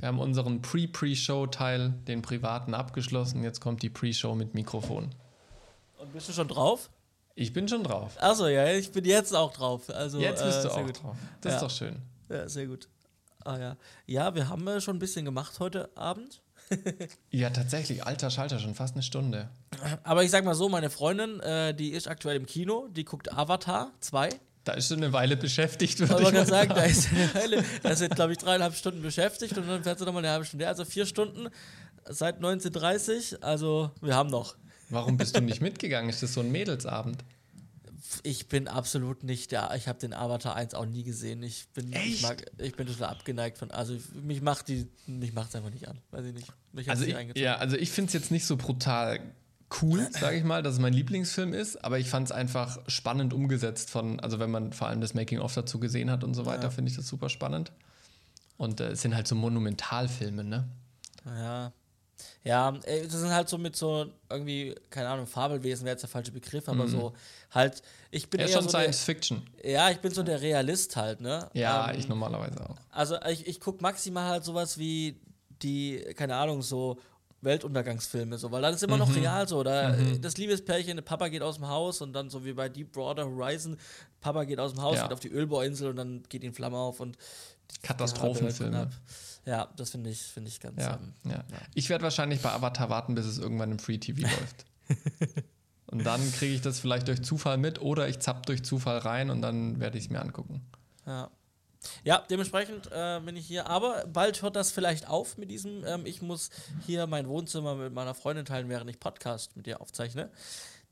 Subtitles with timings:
[0.00, 3.44] Wir haben unseren Pre-Pre-Show-Teil, den privaten, abgeschlossen.
[3.44, 5.10] Jetzt kommt die Pre-Show mit Mikrofon.
[5.98, 6.90] Und bist du schon drauf?
[7.34, 8.16] Ich bin schon drauf.
[8.18, 9.90] Achso, ja, ich bin jetzt auch drauf.
[9.90, 11.02] Also, jetzt bist äh, du auch gut.
[11.02, 11.16] drauf.
[11.42, 11.56] Das Ja.
[11.56, 11.96] ist doch schön.
[12.28, 12.88] Ja, sehr gut.
[13.44, 13.76] Ah ja.
[14.06, 16.42] Ja, wir haben äh, schon ein bisschen gemacht heute Abend.
[17.30, 18.04] Ja, tatsächlich.
[18.06, 19.50] Alter Schalter, schon fast eine Stunde.
[20.04, 23.32] Aber ich sag mal so, meine Freundin, äh, die ist aktuell im Kino, die guckt
[23.32, 24.28] Avatar 2.
[24.64, 26.90] Da ist schon eine Weile beschäftigt, würde ich mal kann sagen, da sagen.
[26.90, 30.22] ist eine Weile, da jetzt, glaube ich, dreieinhalb Stunden beschäftigt und dann fährt sie nochmal
[30.22, 30.68] eine halbe Stunde.
[30.68, 31.48] Also vier Stunden
[32.04, 33.42] seit 1930.
[33.42, 34.56] Also wir haben noch.
[34.90, 36.10] Warum bist du nicht mitgegangen?
[36.10, 37.24] Ist das so ein Mädelsabend?
[38.22, 39.72] Ich bin absolut nicht der.
[39.76, 41.42] Ich habe den Avatar 1 auch nie gesehen.
[41.42, 42.22] Ich bin, ich, Echt?
[42.22, 43.70] mag, ich bin total abgeneigt von.
[43.70, 45.98] Also mich macht die, mich macht's einfach nicht an.
[46.10, 46.52] Weiß ich nicht.
[46.72, 49.20] Mich Also ich, ja, also ich finde es jetzt nicht so brutal
[49.82, 53.32] cool, sage ich mal, dass es mein Lieblingsfilm ist, aber ich fand es einfach spannend
[53.32, 56.64] umgesetzt von, also wenn man vor allem das Making-of dazu gesehen hat und so weiter,
[56.64, 56.70] Ja.
[56.70, 57.72] finde ich das super spannend.
[58.56, 60.68] Und äh, es sind halt so Monumentalfilme, ne?
[61.24, 61.72] Ja.
[62.44, 66.10] Ja, äh, das sind halt so mit so irgendwie, keine Ahnung, Fabelwesen wäre jetzt der
[66.10, 67.14] falsche Begriff, aber so
[67.50, 69.42] halt, ich bin Er ist eher schon so der, Science Fiction.
[69.64, 71.48] Ja, ich bin so der Realist halt, ne?
[71.54, 72.76] Ja, Ähm, ich normalerweise auch.
[72.90, 75.18] Also ich, ich gucke maximal halt sowas wie
[75.62, 76.98] die, keine Ahnung, so
[77.42, 79.00] Weltuntergangsfilme, so, weil dann ist immer Mhm.
[79.00, 79.62] noch real so.
[79.62, 82.68] Da, äh, Das Liebespärchen, der Papa geht aus dem Haus und dann so wie bei
[82.68, 83.76] Deepwater Horizon,
[84.20, 85.04] Papa geht aus dem Haus, Ja.
[85.04, 87.16] geht auf die Ölbohrinsel und dann geht in Flamme auf und
[87.82, 88.90] Katastrophenfilme.
[89.46, 90.78] Ja, Ja, das finde ich, finde ich ganz.
[90.82, 91.42] Ja, ähm, ja.
[91.74, 94.66] Ich werde wahrscheinlich bei Avatar warten, bis es irgendwann im Free TV läuft.
[95.86, 99.30] Und dann kriege ich das vielleicht durch Zufall mit oder ich zapp durch Zufall rein
[99.30, 100.60] und dann werde ich es mir angucken.
[101.06, 101.30] Ja.
[102.04, 103.66] Ja, dementsprechend äh, bin ich hier.
[103.66, 105.84] Aber bald hört das vielleicht auf mit diesem.
[105.84, 106.50] Ähm, ich muss
[106.86, 110.30] hier mein Wohnzimmer mit meiner Freundin teilen, während ich Podcast mit ihr aufzeichne.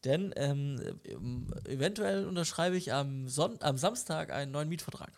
[0.04, 5.10] Denn ähm, ähm, eventuell unterschreibe ich am, Son am Samstag einen neuen Mietvertrag.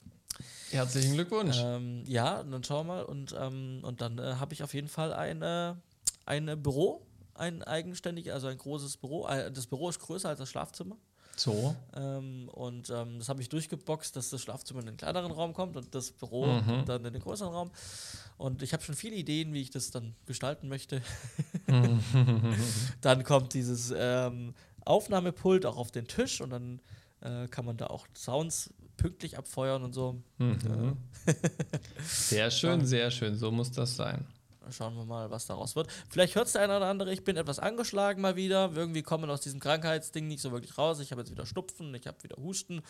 [0.70, 1.58] Herzlichen Glückwunsch.
[1.60, 3.02] Ähm, ja, dann schauen wir mal.
[3.04, 5.74] Und, ähm, und dann äh, habe ich auf jeden Fall ein, äh,
[6.26, 9.26] ein Büro, ein eigenständig, also ein großes Büro.
[9.26, 10.96] Äh, das Büro ist größer als das Schlafzimmer.
[11.36, 11.75] So.
[11.94, 15.77] Ähm, und ähm, das habe ich durchgeboxt, dass das Schlafzimmer in den kleineren Raum kommt
[15.77, 16.84] und das Büro Mhm.
[16.87, 17.71] dann in den größeren Raum.
[18.37, 21.03] Und ich habe schon viele Ideen, wie ich das dann gestalten möchte.
[23.00, 24.54] dann kommt dieses ähm,
[24.84, 26.81] Aufnahmepult auch auf den Tisch und dann
[27.21, 30.22] äh, kann man da auch Sounds pünktlich abfeuern und so.
[30.38, 30.97] Mhm.
[32.04, 33.37] Sehr schön, sehr schön.
[33.37, 34.27] So muss das sein.
[34.71, 35.88] Schauen wir mal, was daraus wird.
[36.09, 38.71] Vielleicht hört es der eine oder andere, ich bin etwas angeschlagen mal wieder.
[38.75, 41.00] Irgendwie kommen aus diesem Krankheitsding nicht so wirklich raus.
[41.00, 42.82] Ich habe jetzt wieder Schnupfen, ich habe wieder Husten.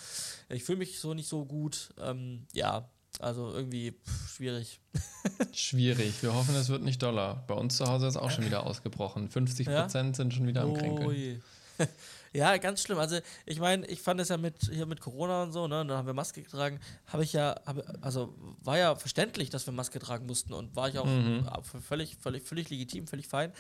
[0.48, 1.91] Ich fühle mich so nicht so gut.
[1.98, 2.88] Ähm, ja,
[3.19, 4.81] also irgendwie pff, schwierig.
[5.53, 6.22] Schwierig.
[6.22, 7.44] Wir hoffen, es wird nicht doller.
[7.47, 9.28] Bei uns zu Hause ist auch schon wieder ausgebrochen.
[9.28, 11.42] 50 Prozent sind schon wieder am Kränkeln.
[12.32, 12.98] Ja, ganz schlimm.
[12.98, 15.88] Also ich meine, ich fand es ja mit hier mit Corona und so, ne, und
[15.88, 19.72] dann haben wir Maske getragen, habe ich ja, hab, also war ja verständlich, dass wir
[19.72, 21.44] Maske tragen mussten und war ich auch Mhm.
[21.86, 23.52] völlig, völlig, völlig legitim, völlig fein.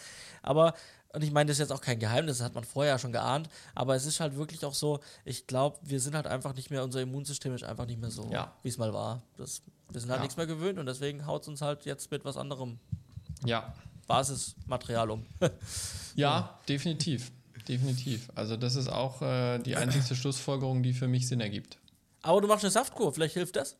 [0.42, 0.74] Aber
[1.12, 3.48] und ich meine, das ist jetzt auch kein Geheimnis, das hat man vorher schon geahnt,
[3.74, 6.84] aber es ist halt wirklich auch so, ich glaube, wir sind halt einfach nicht mehr,
[6.84, 8.54] unser Immunsystem ist einfach nicht mehr so, Ja.
[8.62, 9.20] wie es mal war.
[9.36, 10.22] Das, wir sind halt Ja.
[10.22, 12.78] nichts mehr gewöhnt und deswegen haut es uns halt jetzt mit was anderem
[13.44, 13.74] Ja.
[14.06, 15.26] Basismaterial um.
[16.14, 17.32] Ja, definitiv.
[17.68, 18.28] Definitiv.
[18.34, 21.78] Also, das ist auch äh, die einzigste Schlussfolgerung, die für mich Sinn ergibt.
[22.22, 23.76] aber du machst eine Saftkur, vielleicht hilft das?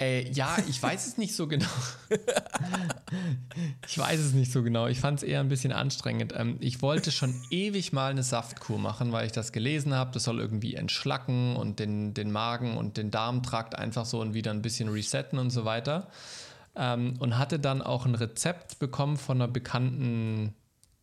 [0.00, 1.68] Äh, ja, ich weiß es nicht so genau.
[3.86, 4.86] ich weiß es nicht so genau.
[4.86, 6.32] Ich fand es eher ein bisschen anstrengend.
[6.34, 10.10] Ähm, ich wollte schon ewig mal eine Saftkur machen, weil ich das gelesen habe.
[10.12, 14.52] Das soll irgendwie entschlacken und den, den Magen und den Darmtrakt einfach so und wieder
[14.52, 16.08] ein bisschen resetten und so weiter.
[16.76, 20.54] Ähm, und hatte dann auch ein Rezept bekommen von einer bekannten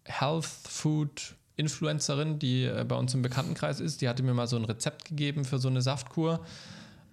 [0.07, 4.01] Health Food Influencerin, die äh, bei uns im Bekanntenkreis ist.
[4.01, 6.39] Die hatte mir mal so ein Rezept gegeben für so eine Saftkur.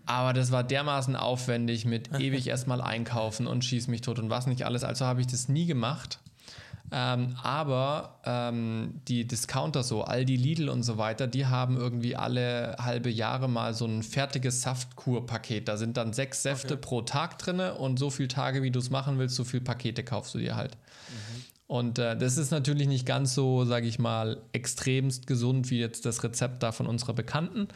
[0.06, 4.46] Aber das war dermaßen aufwendig mit ewig erstmal einkaufen und schieß mich tot und was
[4.46, 4.84] nicht alles.
[4.84, 6.18] Also habe ich das nie gemacht.
[6.92, 12.76] Ähm, aber ähm, die Discounter so, Aldi, Lidl und so weiter, die haben irgendwie alle
[12.78, 15.66] halbe Jahre mal so ein fertiges Saftkur-Paket.
[15.66, 16.82] Da sind dann sechs Säfte Okay.
[16.82, 20.04] pro Tag drin und so viele Tage, wie du es machen willst, so viele Pakete
[20.04, 20.76] kaufst du dir halt.
[21.74, 26.06] Und äh, das ist natürlich nicht ganz so, sage ich mal, extremst gesund wie jetzt
[26.06, 27.66] das Rezept da von unserer Bekannten.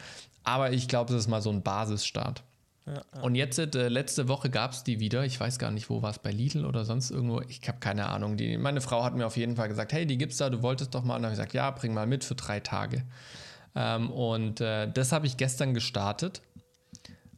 [0.45, 2.41] Aber ich glaube, das ist mal so ein Basisstart.
[2.85, 5.25] Ja, Und jetzt, äh, letzte Woche gab es die wieder.
[5.25, 7.41] Ich weiß gar nicht, wo war es, bei Lidl oder sonst irgendwo.
[7.41, 8.37] Ich habe keine Ahnung.
[8.37, 10.95] Die, meine Frau hat mir auf jeden Fall gesagt, hey, die gibt's da, du wolltest
[10.95, 11.17] doch mal.
[11.17, 13.03] Und dann habe ich gesagt, ja, bring mal mit für drei Tage.
[13.75, 16.41] Ähm, und äh, das habe ich gestern gestartet.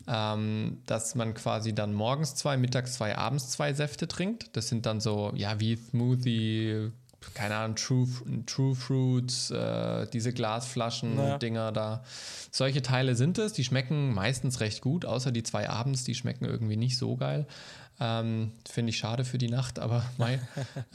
[0.07, 4.55] Ähm, dass man quasi dann morgens zwei, mittags zwei, abends zwei Säfte trinkt.
[4.55, 6.91] Das sind dann so, ja, wie Smoothie,
[7.35, 8.07] keine Ahnung, True,
[8.47, 11.37] True Fruits, äh, diese Glasflaschen, Naja.
[11.37, 12.03] Dinger da.
[12.51, 13.53] Solche Teile sind es.
[13.53, 17.45] Die schmecken meistens recht gut, außer die zwei abends, die schmecken irgendwie nicht so geil.
[17.99, 20.39] Ähm, Finde ich schade für die Nacht, aber mei.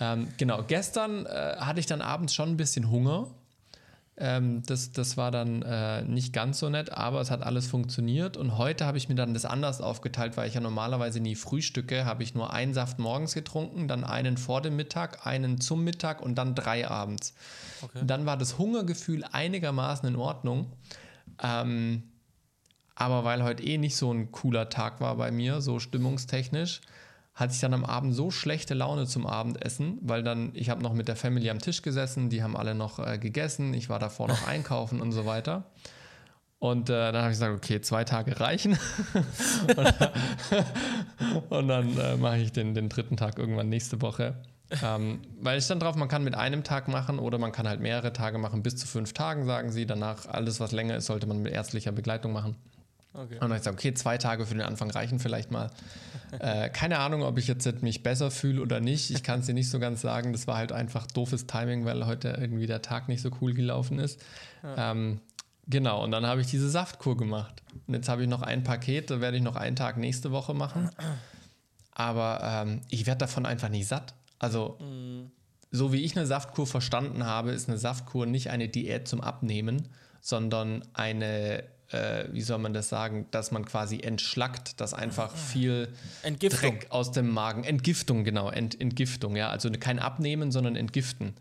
[0.01, 3.29] ähm, genau, gestern äh, hatte ich dann abends schon ein bisschen Hunger.
[4.19, 8.37] Ähm, das, das war dann äh, nicht ganz so nett, aber es hat alles funktioniert.
[8.37, 12.07] Und heute habe ich mir dann das anders aufgeteilt, weil ich ja normalerweise nie frühstücke.
[12.07, 16.23] Habe ich nur einen Saft morgens getrunken, dann einen vor dem Mittag, einen zum Mittag
[16.23, 17.35] und dann drei abends.
[17.83, 18.01] Okay.
[18.07, 20.73] Dann war das Hungergefühl einigermaßen in Ordnung.
[21.43, 22.05] Ähm,
[22.95, 26.81] aber weil heute eh nicht so ein cooler Tag war bei mir, so stimmungstechnisch,
[27.37, 30.95] hatte ich dann am Abend so schlechte Laune zum Abendessen, weil dann, ich habe noch
[30.95, 34.27] mit der Family am Tisch gesessen, die haben alle noch äh, gegessen, ich war davor
[34.27, 35.65] noch einkaufen und so weiter.
[36.59, 38.79] Und äh, dann habe ich gesagt, okay, zwei Tage reichen.
[39.77, 44.43] und, und, dann äh, mache ich den, den dritten Tag irgendwann nächste Woche.
[44.83, 47.81] ähm, weil ich stand drauf, man kann mit einem Tag machen oder man kann halt
[47.81, 49.85] mehrere Tage machen, bis zu fünf Tagen, sagen sie.
[49.85, 52.57] Danach alles, was länger ist, sollte man mit ärztlicher Begleitung machen.
[53.17, 53.35] Okay.
[53.35, 55.71] Und dann habe ich gesagt, okay, zwei Tage für den Anfang reichen vielleicht mal.
[56.39, 59.11] äh, keine Ahnung, ob ich jetzt mich besser fühle oder nicht.
[59.11, 60.33] Ich kann es dir nicht so ganz sagen.
[60.33, 63.99] Das war halt einfach doofes Timing, weil heute irgendwie der Tag nicht so cool gelaufen
[63.99, 64.21] ist.
[64.63, 64.93] Ja.
[64.93, 65.21] Ähm,
[65.67, 67.63] genau, und dann habe ich diese Saftkur gemacht.
[67.87, 70.53] Und jetzt habe ich noch ein Paket, da werde ich noch einen Tag nächste Woche
[70.53, 70.91] machen.
[71.93, 74.15] Aber ähm, ich werde davon einfach nicht satt.
[74.39, 75.31] Also, mhm.
[75.71, 79.89] so wie ich eine Saftkur verstanden habe, ist eine Saftkur nicht eine Diät zum Abnehmen,
[80.21, 85.89] sondern eine äh, wie soll man das sagen, dass man quasi entschlackt, dass einfach viel
[86.23, 86.61] Entgiftung.
[86.61, 91.35] Dreck aus dem Magen, Entgiftung, genau, Ent, Entgiftung, ja, also kein Abnehmen, sondern Entgiften.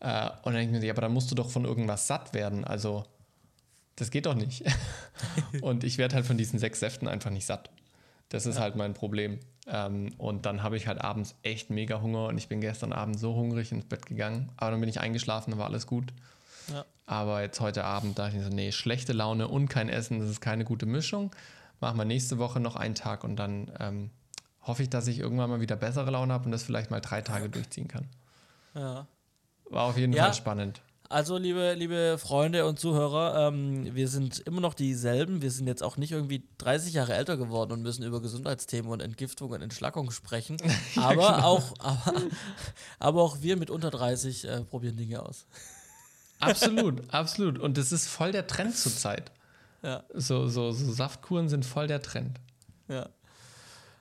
[0.00, 2.34] Äh, und dann denke ich mir, ja, aber dann musst du doch von irgendwas satt
[2.34, 3.04] werden, also
[3.96, 4.64] das geht doch nicht.
[5.62, 7.70] und ich werde halt von diesen sechs Säften einfach nicht satt.
[8.30, 8.62] Das ist ja.
[8.62, 9.40] halt mein Problem.
[9.66, 13.18] Ähm, und dann habe ich halt abends echt mega Hunger und ich bin gestern Abend
[13.18, 14.50] so hungrig ins Bett gegangen.
[14.56, 16.12] Aber dann bin ich eingeschlafen, dann war alles gut.
[16.72, 16.84] Ja.
[17.10, 20.40] Aber jetzt heute Abend dachte ich so, nee, schlechte Laune und kein Essen, das ist
[20.40, 21.34] keine gute Mischung.
[21.80, 24.10] Machen wir nächste Woche noch einen Tag und dann ähm,
[24.62, 27.20] hoffe ich, dass ich irgendwann mal wieder bessere Laune habe und das vielleicht mal drei
[27.20, 28.06] Tage durchziehen kann.
[28.76, 29.08] Ja.
[29.64, 30.22] War auf jeden ja.
[30.22, 30.82] Fall spannend.
[31.08, 35.42] Also, liebe, liebe Freunde und Zuhörer, ähm, wir sind immer noch dieselben.
[35.42, 39.00] Wir sind jetzt auch nicht irgendwie 30 Jahre älter geworden und müssen über Gesundheitsthemen und
[39.00, 40.58] Entgiftung und Entschlackung sprechen.
[40.94, 41.42] ja, aber, genau.
[41.42, 42.22] auch, aber,
[43.00, 45.46] aber auch wir mit unter 30 äh, probieren Dinge aus.
[46.40, 47.58] Absolut, absolut.
[47.58, 49.30] Und das ist voll der Trend zurzeit.
[49.82, 50.02] Ja.
[50.12, 52.38] So, so, so Saftkuren sind voll der Trend.
[52.88, 53.08] Ja.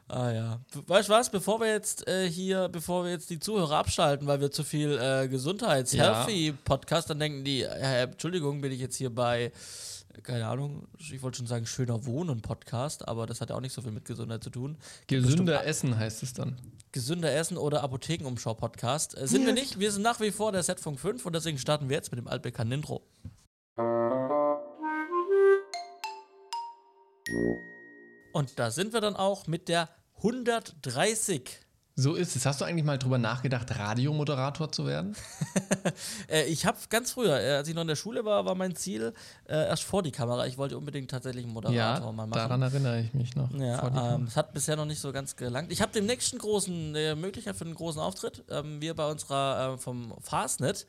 [0.08, 0.60] Ah ja.
[0.88, 4.42] Weißt du was, bevor wir jetzt äh, hier, bevor wir jetzt die Zuhörer abschalten, weil
[4.42, 7.14] wir zu viel äh, Gesundheits-Healthy-Podcast, ja.
[7.14, 9.52] dann denken die, äh, Entschuldigung, bin ich jetzt hier bei
[10.24, 13.82] keine Ahnung, ich wollte schon sagen, schöner Wohnen-Podcast, aber das hat ja auch nicht so
[13.82, 14.78] viel mit Gesundheit zu tun.
[15.08, 16.58] Gesünder Essen heißt es dann.
[16.92, 19.18] Gesünder Essen oder Apothekenumschau-Podcast.
[19.18, 19.48] Äh, sind ja.
[19.48, 22.12] wir nicht, wir sind nach wie vor der Setfunk 5 und deswegen starten wir jetzt
[22.12, 23.04] mit dem altbekannten Intro.
[28.34, 31.60] Und da sind wir dann auch mit der 130
[32.00, 32.46] so ist es.
[32.46, 35.16] Hast du eigentlich mal drüber nachgedacht, Radiomoderator zu werden?
[36.30, 38.76] äh, ich habe ganz früher, äh, als ich noch in der Schule war, war mein
[38.76, 39.14] Ziel
[39.48, 40.48] äh, erst vor die Kamera.
[40.48, 42.32] Ich wollte unbedingt tatsächlich einen Moderator ja, mal machen.
[42.32, 43.52] Daran erinnere ich mich noch.
[43.52, 45.72] Ja, ähm, es hat bisher noch nicht so ganz gelangt.
[45.72, 48.44] Ich habe dem nächsten großen äh, Möglichkeit für einen großen Auftritt.
[48.50, 50.86] Ähm, wir bei unserer äh, vom Fastnet.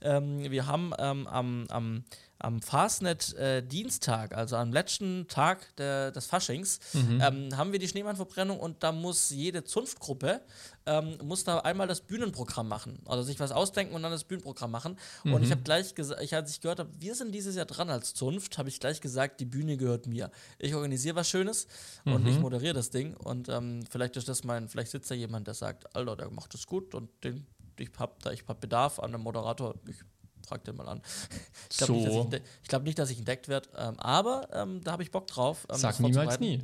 [0.00, 2.04] Ähm, wir haben ähm, am, am
[2.42, 7.20] am Fastnet-Dienstag, äh, also am letzten Tag der, des Faschings, mhm.
[7.20, 10.40] ähm, haben wir die Schneemannverbrennung und da muss jede Zunftgruppe
[10.86, 12.98] ähm, muss da einmal das Bühnenprogramm machen.
[13.06, 14.98] Also sich was ausdenken und dann das Bühnenprogramm machen.
[15.24, 15.34] Mhm.
[15.34, 17.90] Und ich habe gleich gesagt, ich, als ich gehört habe, wir sind dieses Jahr dran
[17.90, 20.30] als Zunft, habe ich gleich gesagt, die Bühne gehört mir.
[20.58, 21.66] Ich organisiere was Schönes
[22.04, 22.14] mhm.
[22.14, 23.14] und ich moderiere das Ding.
[23.14, 26.54] Und ähm, vielleicht ist das mein, vielleicht sitzt da jemand, der sagt, Alter, der macht
[26.54, 27.46] das gut und den,
[27.78, 29.74] ich habe da ich hab Bedarf an einem Moderator.
[29.88, 30.02] Ich
[30.42, 31.02] frag den mal an.
[31.70, 32.24] Ich glaube so.
[32.24, 35.26] nicht, ich, glaub nicht, dass ich entdeckt werde, ähm, aber ähm, da habe ich Bock
[35.26, 35.66] drauf.
[35.70, 36.62] Ähm, Sag niemals nie.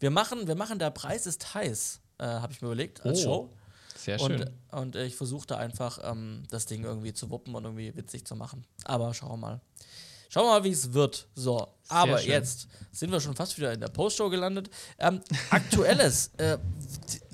[0.00, 3.22] Wir machen, wir machen, der Preis ist heiß, äh, habe ich mir überlegt, als oh.
[3.22, 3.50] Show.
[3.96, 4.42] Sehr schön.
[4.70, 8.34] Und, und ich versuchte einfach, ähm, das Ding irgendwie zu wuppen und irgendwie witzig zu
[8.34, 8.64] machen.
[8.84, 9.60] Aber schauen wir mal.
[10.30, 11.26] Schauen wir mal, wie es wird.
[11.34, 12.30] So, Sehr aber schön.
[12.30, 14.70] jetzt sind wir schon fast wieder in der Postshow gelandet.
[14.96, 15.20] Ähm,
[15.50, 16.30] Aktuelles.
[16.36, 16.56] äh,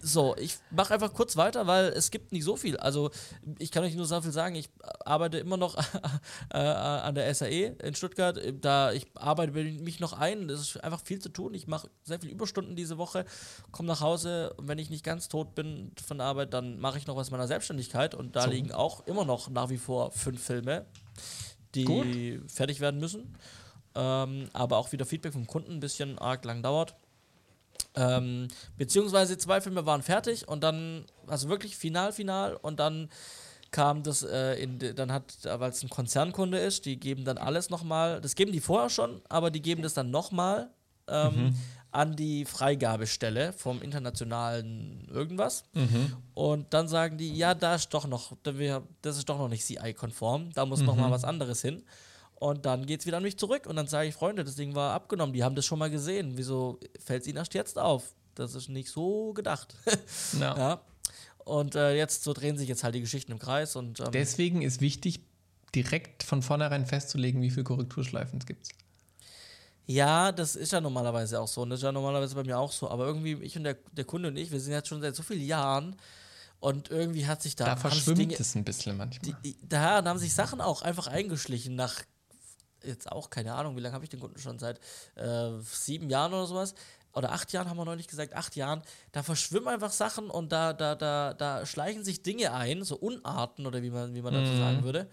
[0.00, 2.78] so, ich mache einfach kurz weiter, weil es gibt nicht so viel.
[2.78, 3.10] Also
[3.58, 4.70] ich kann euch nur so viel sagen, ich
[5.04, 5.76] arbeite immer noch
[6.54, 8.40] äh, an der SAE in Stuttgart.
[8.62, 10.48] Da ich arbeite mich noch ein.
[10.48, 11.52] Es ist einfach viel zu tun.
[11.52, 13.26] Ich mache sehr viele Überstunden diese Woche,
[13.72, 16.96] komme nach Hause und wenn ich nicht ganz tot bin von der Arbeit, dann mache
[16.96, 18.50] ich noch was meiner Selbstständigkeit und da so.
[18.50, 20.86] liegen auch immer noch nach wie vor fünf Filme,
[21.84, 22.50] die Gut.
[22.50, 23.36] fertig werden müssen.
[23.94, 26.94] Ähm, aber auch wieder Feedback vom Kunden ein bisschen arg lang dauert.
[27.94, 33.08] Ähm, beziehungsweise zwei Filme waren fertig und dann, also wirklich final, final und dann
[33.70, 37.70] kam das äh, in, dann hat, weil es ein Konzernkunde ist, die geben dann alles
[37.70, 40.70] nochmal, das geben die vorher schon, aber die geben das dann nochmal
[41.08, 41.56] ähm, mhm.
[41.96, 45.64] An die Freigabestelle vom internationalen irgendwas.
[45.72, 46.16] Mhm.
[46.34, 49.48] Und dann sagen die, ja, da ist doch noch, da wir- das ist doch noch
[49.48, 50.86] nicht CI-konform, da muss Mhm.
[50.86, 51.82] noch mal was anderes hin.
[52.34, 54.74] Und dann geht es wieder an mich zurück und dann sage ich, Freunde, das Ding
[54.74, 56.32] war abgenommen, die haben das schon mal gesehen.
[56.36, 58.14] Wieso fällt es ihnen erst jetzt auf?
[58.34, 59.74] Das ist nicht so gedacht.
[60.40, 60.56] Ja.
[60.58, 60.80] ja.
[61.46, 64.60] Und äh, jetzt so drehen sich jetzt halt die Geschichten im Kreis und ähm, Deswegen
[64.62, 65.20] ist wichtig,
[65.74, 68.68] direkt von vornherein festzulegen, wie viele Korrekturschleifen es gibt.
[69.86, 71.62] Ja, das ist ja normalerweise auch so.
[71.62, 72.90] Und das ist ja normalerweise bei mir auch so.
[72.90, 75.22] Aber irgendwie, ich und der, der Kunde und ich, wir sind jetzt schon seit so
[75.22, 75.96] vielen Jahren
[76.60, 77.66] und irgendwie hat sich da.
[77.66, 79.36] Da verschwimmt Dinge- es ein bisschen manchmal.
[79.44, 82.02] Die, da haben sich Sachen auch einfach eingeschlichen nach
[82.82, 84.78] jetzt auch, keine Ahnung, wie lange habe ich den Kunden schon seit
[85.16, 86.74] äh, sieben Jahren oder sowas.
[87.12, 90.74] Oder acht Jahren haben wir neulich gesagt, acht Jahren, da verschwimmen einfach Sachen und da,
[90.74, 94.52] da, da, da schleichen sich Dinge ein, so Unarten oder wie man, wie man dazu
[94.52, 94.58] Mhm.
[94.58, 95.08] sagen würde.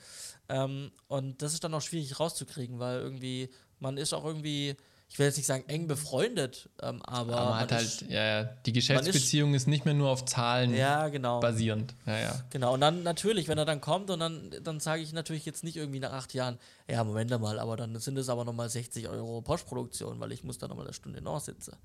[0.50, 3.50] Ähm, und das ist dann auch schwierig rauszukriegen, weil irgendwie,
[3.80, 4.76] man ist auch irgendwie,
[5.10, 8.24] ich will jetzt nicht sagen eng befreundet, ähm, aber, Aber man hat ist, halt, ja,
[8.24, 11.40] ja, die Geschäftsbeziehung ist, nicht mehr nur auf Zahlen ja, genau.
[11.40, 11.94] basierend.
[12.06, 12.44] Ja, ja.
[12.50, 15.64] Genau, und dann natürlich, wenn er dann kommt und dann, dann sage ich natürlich jetzt
[15.64, 16.58] nicht irgendwie nach acht Jahren,
[16.90, 20.58] ja, Moment mal, aber dann sind es aber nochmal 60 Euro Postproduktion, weil ich muss
[20.58, 21.76] da nochmal eine Stunde nachsitzen.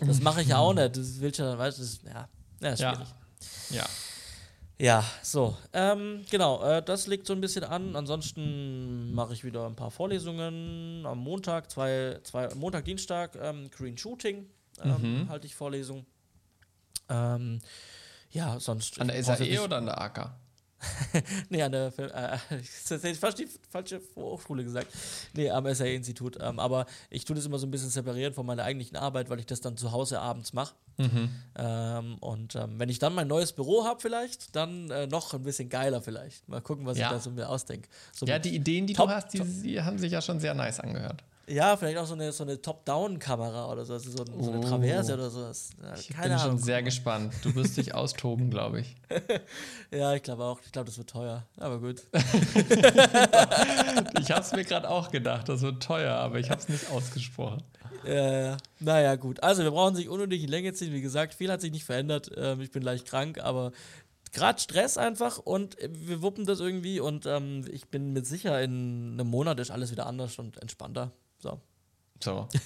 [0.00, 0.96] Das mache ich ja auch nicht.
[0.96, 2.28] Das will ich ja dann, weißt du, das ist, ja,
[2.60, 3.08] ja, ist schwierig.
[3.70, 3.76] ja.
[3.76, 3.86] Ja,
[5.22, 5.56] so.
[5.72, 7.96] Ähm, genau, äh, das liegt so ein bisschen an.
[7.96, 13.98] Ansonsten mache ich wieder ein paar Vorlesungen am Montag, zwei, zwei Montag, Dienstag, ähm, Green
[13.98, 14.46] Shooting
[14.84, 15.28] ähm, Mhm.
[15.28, 16.06] halte ich Vorlesung.
[17.08, 17.60] Ähm,
[18.30, 19.00] ja, sonst.
[19.00, 20.30] An der SAE nicht- oder an der AK?
[21.48, 22.62] Nee, an der Film, äh, hätte
[23.10, 24.88] ich fast die falsche Hochschule gesagt.
[25.34, 26.38] Nee, am SAE-Institut.
[26.40, 29.40] Ähm, aber ich tue das immer so ein bisschen separieren von meiner eigentlichen Arbeit, weil
[29.40, 30.74] ich das dann zu Hause abends mache.
[30.98, 31.30] Mhm.
[31.56, 35.42] Ähm, und ähm, wenn ich dann mein neues Büro habe, vielleicht, dann äh, noch ein
[35.42, 36.48] bisschen geiler vielleicht.
[36.48, 37.06] Mal gucken, was Ja.
[37.06, 37.88] ich da so mir ausdenke.
[38.12, 40.54] So Ja, die Ideen, die Top- du hast, die, die haben sich ja schon sehr
[40.54, 41.22] nice angehört.
[41.48, 44.60] Ja, vielleicht auch so eine, so eine Top-Down-Kamera oder so, also so, ein, so eine
[44.60, 44.68] Oh.
[44.68, 45.70] Traverse oder sowas.
[45.82, 46.46] Ja, Ich keine bin Ahnung.
[46.56, 47.34] schon sehr gespannt.
[47.42, 48.96] Du wirst dich austoben, glaube ich.
[49.90, 50.60] Ja, ich glaube auch.
[50.66, 51.44] Ich glaube, das wird teuer.
[51.56, 52.02] Aber gut.
[54.20, 56.90] Ich habe es mir gerade auch gedacht, das wird teuer, aber ich habe es nicht
[56.90, 57.62] ausgesprochen.
[58.04, 59.42] Äh, naja, gut.
[59.42, 60.92] Also, wir brauchen sich unnötig in Länge ziehen.
[60.92, 62.30] Wie gesagt, viel hat sich nicht verändert.
[62.36, 63.72] Ähm, ich bin leicht krank, aber
[64.32, 68.60] gerade Stress einfach und äh, wir wuppen das irgendwie und ähm, ich bin mit sicher,
[68.62, 71.10] in einem Monat ist alles wieder anders und entspannter.
[71.38, 71.60] So.
[72.22, 72.48] So.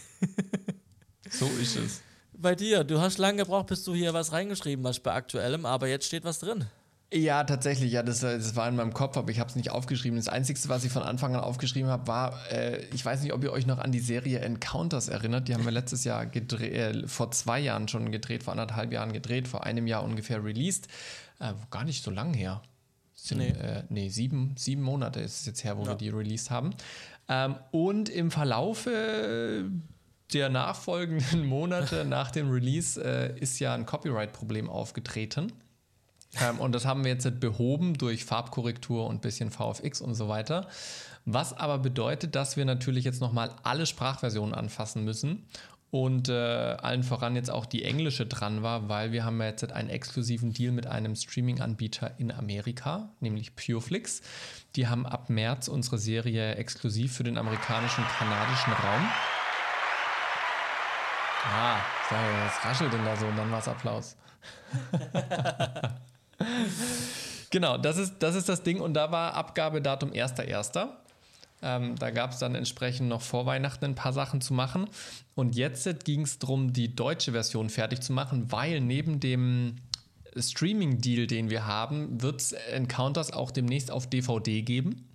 [1.30, 2.02] So ist es.
[2.34, 5.86] Bei dir, du hast lange gebraucht, bis du hier was reingeschrieben hast bei aktuellem, aber
[5.88, 6.66] jetzt steht was drin.
[7.14, 10.16] Ja, tatsächlich, ja, das, das war in meinem Kopf, aber ich habe es nicht aufgeschrieben.
[10.16, 13.44] Das Einzige, was ich von Anfang an aufgeschrieben habe, war, äh, ich weiß nicht, ob
[13.44, 15.46] ihr euch noch an die Serie Encounters erinnert.
[15.48, 19.12] Die haben wir letztes Jahr gedreht, äh, vor zwei Jahren schon gedreht, vor anderthalb Jahren
[19.12, 20.88] gedreht, vor einem Jahr ungefähr released.
[21.38, 22.62] Äh, gar nicht so lang her.
[23.14, 23.52] Sind, Nee.
[23.52, 25.90] nee, äh, nee sieben, sieben Monate ist es jetzt her, wo Ja.
[25.90, 26.74] wir die released haben.
[27.28, 29.70] Ähm, und im Verlaufe
[30.32, 35.52] der nachfolgenden Monate nach dem Release äh, ist ja ein Copyright-Problem aufgetreten.
[36.40, 40.68] Ähm, und das haben wir jetzt behoben durch Farbkorrektur und bisschen VFX und so weiter.
[41.24, 45.46] Was aber bedeutet, dass wir natürlich jetzt nochmal alle Sprachversionen anfassen müssen
[45.92, 49.70] und äh, allen voran jetzt auch die englische dran war, weil wir haben ja jetzt
[49.70, 54.22] einen exklusiven Deal mit einem Streaming-Anbieter in Amerika, nämlich Pureflix.
[54.74, 59.08] Die haben ab März unsere Serie exklusiv für den amerikanischen, kanadischen Raum.
[61.44, 61.76] Ah,
[62.10, 63.26] was raschelt denn da so?
[63.26, 64.16] Und dann war es Applaus.
[67.52, 68.80] Genau, das ist, das ist das Ding.
[68.80, 70.88] Und da war Abgabedatum 1.1.
[71.62, 74.88] Ähm, da gab es dann entsprechend noch vor Weihnachten ein paar Sachen zu machen.
[75.34, 79.76] Und jetzt ging es darum, die deutsche Version fertig zu machen, weil neben dem
[80.36, 85.08] Streaming-Deal, den wir haben, wird es Encounters auch demnächst auf DVD geben.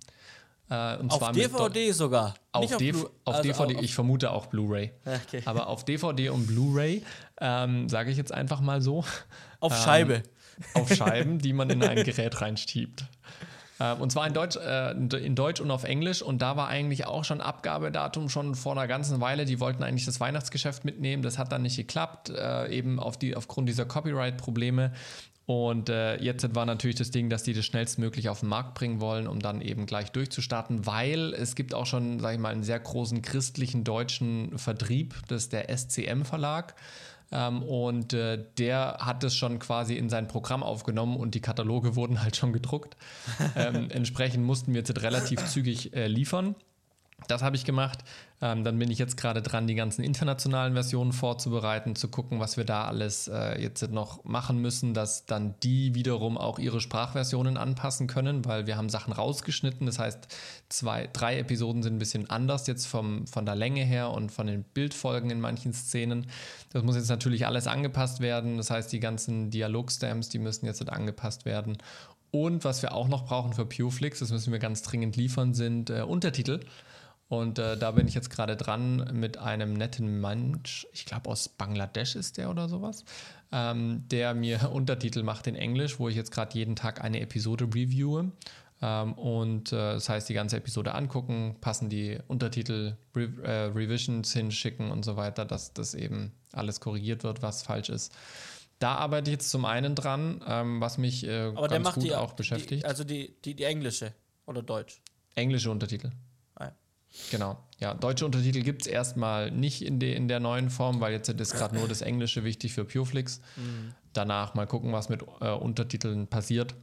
[0.70, 2.34] Äh, und Auf DVD sogar.
[2.52, 4.92] auf, Blu- auf also DVD, auf- ich vermute auch Blu-ray.
[5.04, 5.42] Okay.
[5.46, 7.02] Aber auf DVD und Blu-ray,
[7.40, 9.04] ähm, sage ich jetzt einfach mal so,
[9.60, 10.22] Auf ähm, Scheibe.
[10.74, 13.04] auf Scheiben, die man in ein Gerät reinschiebt.
[13.80, 16.22] Ähm, und zwar in Deutsch, äh, in Deutsch und auf Englisch.
[16.22, 19.44] Und da war eigentlich auch schon Abgabedatum schon vor einer ganzen Weile.
[19.44, 21.22] Die wollten eigentlich das Weihnachtsgeschäft mitnehmen.
[21.22, 24.92] Das hat dann nicht geklappt, äh, eben auf die, aufgrund dieser Copyright-Probleme.
[25.48, 29.00] Und äh, jetzt war natürlich das Ding, dass die das schnellstmöglich auf den Markt bringen
[29.00, 32.64] wollen, um dann eben gleich durchzustarten, weil es gibt auch schon, sage ich mal, einen
[32.64, 36.74] sehr großen christlichen deutschen Vertrieb, das ist der SCM-Verlag.
[37.30, 41.96] Ähm, und äh, der hat es schon quasi in sein Programm aufgenommen und die Kataloge
[41.96, 42.96] wurden halt schon gedruckt.
[43.56, 46.54] ähm, entsprechend mussten wir jetzt relativ zügig äh, liefern.
[47.26, 48.04] Das habe ich gemacht.
[48.40, 52.56] Ähm, dann bin ich jetzt gerade dran, die ganzen internationalen Versionen vorzubereiten, zu gucken, was
[52.56, 57.56] wir da alles äh, jetzt noch machen müssen, dass dann die wiederum auch ihre Sprachversionen
[57.56, 59.84] anpassen können, weil wir haben Sachen rausgeschnitten.
[59.86, 60.28] Das heißt,
[60.68, 64.46] zwei, drei Episoden sind ein bisschen anders jetzt vom, von der Länge her und von
[64.46, 66.30] den Bildfolgen in manchen Szenen.
[66.72, 68.58] Das muss jetzt natürlich alles angepasst werden.
[68.58, 71.78] Das heißt, die ganzen Dialogstamps, die müssen jetzt angepasst werden.
[72.30, 75.90] Und was wir auch noch brauchen für Pureflix, das müssen wir ganz dringend liefern, sind
[75.90, 76.60] äh, Untertitel.
[77.28, 81.48] Und äh, da bin ich jetzt gerade dran mit einem netten Mensch, ich glaube aus
[81.50, 83.04] Bangladesch ist der oder sowas,
[83.52, 87.66] ähm, der mir Untertitel macht in Englisch, wo ich jetzt gerade jeden Tag eine Episode
[87.66, 88.32] reviewe.
[88.80, 94.32] Ähm, und äh, das heißt, die ganze Episode angucken, passen die Untertitel, Re äh, Revisions
[94.32, 98.14] hinschicken und so weiter, dass das eben alles korrigiert wird, was falsch ist.
[98.78, 102.14] Da arbeite ich jetzt zum einen dran, ähm, was mich äh, Aber ganz gut die,
[102.14, 102.84] auch beschäftigt.
[102.84, 104.14] Die, also die, die, die englische
[104.46, 105.02] oder Deutsch?
[105.34, 106.10] Englische Untertitel.
[107.30, 107.58] Genau.
[107.80, 111.28] Ja, deutsche Untertitel gibt es erstmal nicht in, de, in der neuen Form, weil jetzt
[111.28, 113.40] ist gerade nur das Englische wichtig für Pureflix.
[113.56, 113.94] Mhm.
[114.12, 116.74] Danach mal gucken, was mit äh, Untertiteln passiert.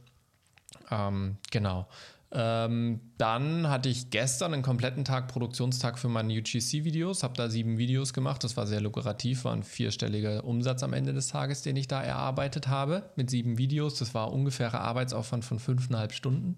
[0.90, 1.86] Ähm, genau.
[2.32, 7.78] Ähm, dann hatte ich gestern einen kompletten Tag Produktionstag für meine UGC-Videos, habe da sieben
[7.78, 8.42] Videos gemacht.
[8.42, 12.02] Das war sehr lukrativ, war ein vierstelliger Umsatz am Ende des Tages, den ich da
[12.02, 13.98] erarbeitet habe mit sieben Videos.
[13.98, 16.56] Das war ungefährer Arbeitsaufwand von fünfeinhalb Stunden.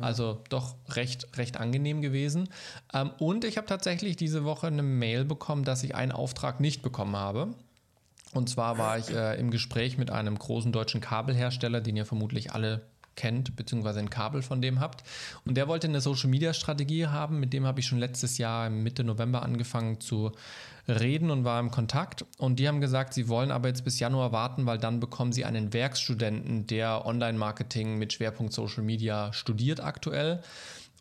[0.00, 2.48] Also doch recht, recht angenehm gewesen.
[2.92, 6.82] Ähm, und ich habe tatsächlich diese Woche eine Mail bekommen, dass ich einen Auftrag nicht
[6.82, 7.54] bekommen habe.
[8.32, 12.52] Und zwar war ich äh, im Gespräch mit einem großen deutschen Kabelhersteller, den ihr vermutlich
[12.52, 15.04] alle kennt, beziehungsweise ein Kabel von dem habt.
[15.44, 17.40] Und der wollte eine Social-Media-Strategie haben.
[17.40, 20.32] Mit dem habe ich schon letztes Jahr Mitte November angefangen zu
[20.88, 22.24] reden und war im Kontakt.
[22.38, 25.44] Und die haben gesagt, sie wollen aber jetzt bis Januar warten, weil dann bekommen sie
[25.44, 30.42] einen Werkstudenten, der Online-Marketing mit Schwerpunkt Social Media studiert aktuell.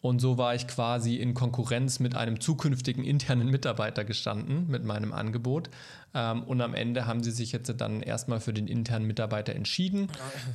[0.01, 5.13] Und so war ich quasi in Konkurrenz mit einem zukünftigen internen Mitarbeiter gestanden mit meinem
[5.13, 5.69] Angebot.
[6.15, 10.07] Ähm, und am Ende haben sie sich jetzt dann erstmal für den internen Mitarbeiter entschieden.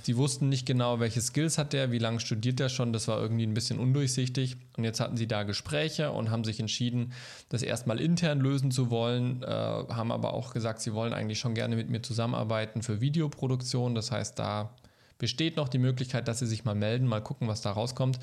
[0.03, 2.93] Sie wussten nicht genau, welche Skills hat der, wie lange studiert er schon.
[2.93, 4.57] Das war irgendwie ein bisschen undurchsichtig.
[4.77, 7.13] Und jetzt hatten sie da Gespräche und haben sich entschieden,
[7.49, 9.45] das erstmal intern lösen zu wollen.
[9.45, 13.95] Äh, haben aber auch gesagt, sie wollen eigentlich schon gerne mit mir zusammenarbeiten für Videoproduktion.
[13.95, 14.75] Das heißt, da
[15.19, 18.19] besteht noch die Möglichkeit, dass sie sich mal melden, mal gucken, was da rauskommt.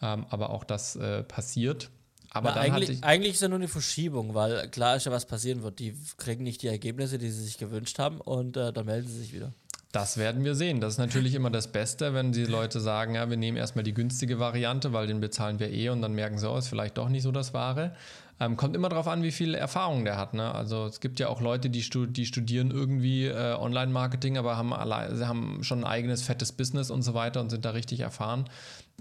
[0.00, 1.90] Ähm, aber auch das äh, passiert.
[2.30, 5.78] Aber eigentlich, eigentlich ist ja nur eine Verschiebung, weil klar ist ja, was passieren wird.
[5.78, 9.18] Die kriegen nicht die Ergebnisse, die sie sich gewünscht haben und äh, dann melden sie
[9.18, 9.52] sich wieder.
[9.92, 10.80] Das werden wir sehen.
[10.80, 13.94] Das ist natürlich immer das Beste, wenn die Leute sagen, ja, wir nehmen erstmal die
[13.94, 17.08] günstige Variante, weil den bezahlen wir eh und dann merken sie, oh, ist vielleicht doch
[17.08, 17.94] nicht so das Wahre.
[18.40, 20.34] Ähm, kommt immer darauf an, wie viel Erfahrung der hat.
[20.34, 20.54] Ne?
[20.54, 24.74] Also es gibt ja auch Leute, die, stu die studieren irgendwie äh, Online-Marketing, aber haben,
[25.16, 28.44] sie haben schon ein eigenes fettes Business und so weiter und sind da richtig erfahren.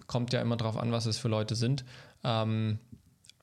[0.08, 1.84] Kommt ja immer darauf an, was es für Leute sind.
[2.24, 2.80] Ähm,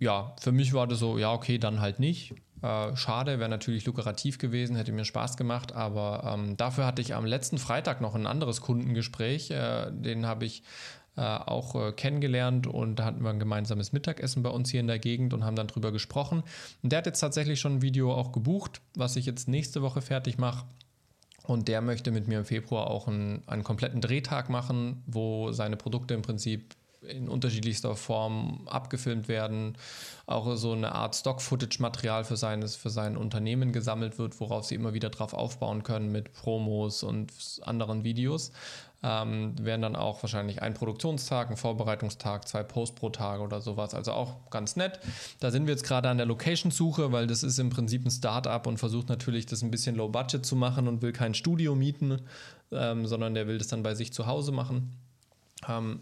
[0.00, 2.34] ja, für mich war das so, ja, okay, dann halt nicht.
[2.62, 7.14] Äh, schade, wäre natürlich lukrativ gewesen, hätte mir Spaß gemacht, aber ähm, dafür hatte ich
[7.14, 9.50] am letzten Freitag noch ein anderes Kundengespräch.
[9.50, 10.62] Äh, den habe ich
[11.16, 14.88] äh, auch äh, kennengelernt und da hatten wir ein gemeinsames Mittagessen bei uns hier in
[14.88, 16.42] der Gegend und haben dann drüber gesprochen.
[16.82, 20.02] Und der hat jetzt tatsächlich schon ein Video auch gebucht, was ich jetzt nächste Woche
[20.02, 20.64] fertig mache.
[21.46, 25.76] Und der möchte mit mir im Februar auch einen, einen kompletten Drehtag machen, wo seine
[25.76, 26.74] Produkte im Prinzip
[27.08, 29.76] in unterschiedlichster Form abgefilmt werden,
[30.26, 35.10] auch so eine Art Stock-Footage-Material für, für sein Unternehmen gesammelt wird, worauf sie immer wieder
[35.10, 38.52] drauf aufbauen können mit Promos und anderen Videos.
[39.06, 43.92] Ähm, werden dann auch wahrscheinlich ein Produktionstag, ein Vorbereitungstag, zwei Post pro Tag oder sowas.
[43.92, 44.98] Also auch ganz nett.
[45.40, 48.66] Da sind wir jetzt gerade an der Location-Suche, weil das ist im Prinzip ein Start-up
[48.66, 52.22] und versucht natürlich, das ein bisschen low budget zu machen und will kein Studio mieten,
[52.72, 55.03] ähm, sondern der will das dann bei sich zu Hause machen.
[55.68, 56.00] Ähm,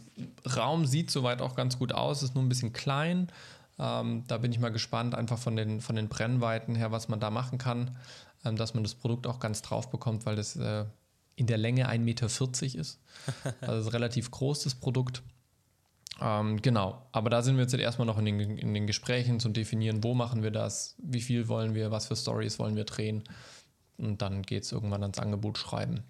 [0.57, 3.29] Raum sieht soweit auch ganz gut aus, ist nur ein bisschen klein.
[3.79, 7.20] Ähm, da bin ich mal gespannt, einfach von den, von den Brennweiten her, was man
[7.20, 7.96] da machen kann,
[8.44, 10.85] ähm, dass man das Produkt auch ganz drauf bekommt, weil das äh,
[11.37, 12.27] in der Länge 1,40 Meter
[12.81, 13.01] ist.
[13.61, 15.22] Also ist relativ groß, das Produkt.
[16.20, 19.53] Ähm, genau, aber da sind wir jetzt erstmal noch in den, in den Gesprächen zum
[19.53, 23.25] Definieren, wo machen wir das, wie viel wollen wir, was für Stories wollen wir drehen.
[23.98, 26.05] Und dann geht es irgendwann ans Angebot schreiben.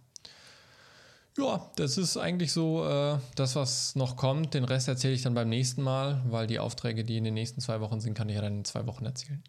[1.38, 4.53] Ja, das ist eigentlich so äh, das, was noch kommt.
[4.53, 7.61] Den Rest erzähle ich dann beim nächsten Mal, weil die Aufträge, die in den nächsten
[7.61, 9.42] zwei Wochen sind, kann ich ja dann in zwei Wochen erzählen.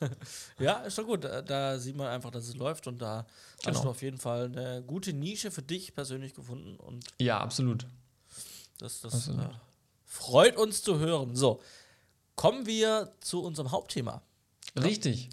[0.58, 1.24] ja, ist doch gut.
[1.24, 3.24] Da sieht man einfach, dass es läuft und da
[3.62, 3.76] genau.
[3.76, 6.76] hast du auf jeden Fall eine gute Nische für dich persönlich gefunden.
[6.76, 7.86] Und ja, absolut.
[8.78, 9.44] Das, das absolut.
[9.44, 9.54] Äh,
[10.04, 11.36] freut uns zu hören.
[11.36, 11.62] So,
[12.34, 14.22] kommen wir zu unserem Hauptthema.
[14.76, 15.30] Richtig.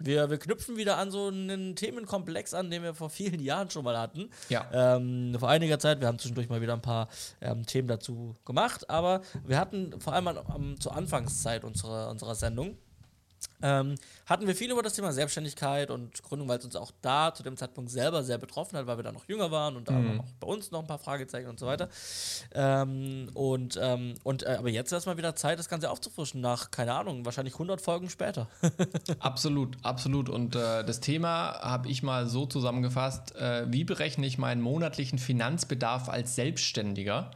[0.00, 3.84] Wir, wir knüpfen wieder an so einen Themenkomplex an, den wir vor vielen Jahren schon
[3.84, 4.30] mal hatten.
[4.48, 4.66] Ja.
[4.72, 7.08] Ähm, vor einiger Zeit, wir haben zwischendurch mal wieder ein paar
[7.40, 12.34] ähm, Themen dazu gemacht, aber wir hatten vor allem an, am, zur Anfangszeit unserer, unserer
[12.34, 12.78] Sendung
[13.62, 13.94] ähm,
[14.26, 17.42] hatten wir viel über das Thema Selbstständigkeit und Gründung, weil es uns auch da zu
[17.42, 20.08] dem Zeitpunkt selber sehr betroffen hat, weil wir da noch jünger waren und da Mhm.
[20.08, 21.88] waren auch bei uns noch ein paar Fragezeichen und so weiter.
[22.54, 26.70] Ähm, und ähm, und äh, aber jetzt ist erstmal wieder Zeit, das Ganze aufzufrischen, nach,
[26.70, 28.48] keine Ahnung, wahrscheinlich 100 Folgen später.
[29.18, 30.28] Absolut, absolut.
[30.28, 35.18] Und äh, das Thema habe ich mal so zusammengefasst, äh, wie berechne ich meinen monatlichen
[35.18, 37.30] Finanzbedarf als Selbstständiger?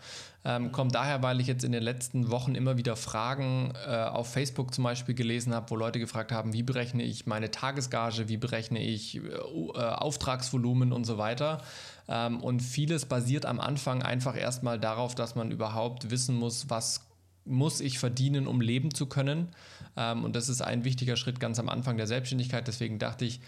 [0.46, 4.30] Ähm, kommt daher, weil ich jetzt in den letzten Wochen immer wieder Fragen äh, auf
[4.30, 8.36] Facebook zum Beispiel gelesen habe, wo Leute gefragt haben, wie berechne ich meine Tagesgage, wie
[8.36, 11.62] berechne ich äh, äh, Auftragsvolumen und so weiter.
[12.08, 17.06] Ähm, und vieles basiert am Anfang einfach erstmal darauf, dass man überhaupt wissen muss, was
[17.46, 19.48] muss ich verdienen, um leben zu können.
[19.96, 22.66] Ähm, und das ist ein wichtiger Schritt ganz am Anfang der Selbstständigkeit.
[22.68, 23.40] Deswegen dachte ich,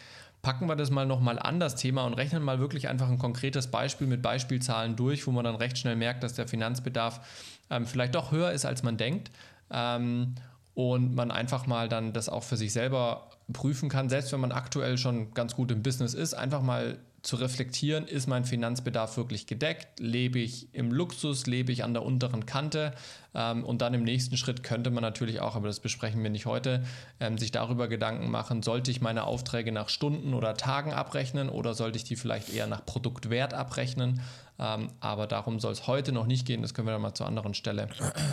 [0.46, 3.66] packen wir das mal nochmal an, das Thema, und rechnen mal wirklich einfach ein konkretes
[3.66, 7.20] Beispiel mit Beispielzahlen durch, wo man dann recht schnell merkt, dass der Finanzbedarf
[7.68, 9.32] ähm, vielleicht doch höher ist, als man denkt.
[9.72, 10.36] Ähm,
[10.74, 14.52] und man einfach mal dann das auch für sich selber prüfen kann, selbst wenn man
[14.52, 19.48] aktuell schon ganz gut im Business ist, einfach mal zu reflektieren, ist mein Finanzbedarf wirklich
[19.48, 19.98] gedeckt?
[19.98, 21.46] Lebe ich im Luxus?
[21.46, 22.92] Lebe ich an der unteren Kante?
[23.34, 26.46] Ähm, und dann im nächsten Schritt könnte man natürlich auch, aber das besprechen wir nicht
[26.46, 26.84] heute,
[27.18, 31.74] ähm, sich darüber Gedanken machen, sollte ich meine Aufträge nach Stunden oder Tagen abrechnen oder
[31.74, 34.20] sollte ich die vielleicht eher nach Produktwert abrechnen?
[34.60, 37.26] Ähm, aber darum soll es heute noch nicht gehen, das können wir dann mal zur
[37.26, 37.88] anderen Stelle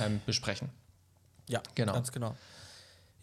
[0.05, 0.69] ähm, besprechen.
[1.49, 1.93] Ja, Genau.
[1.93, 2.35] ganz genau.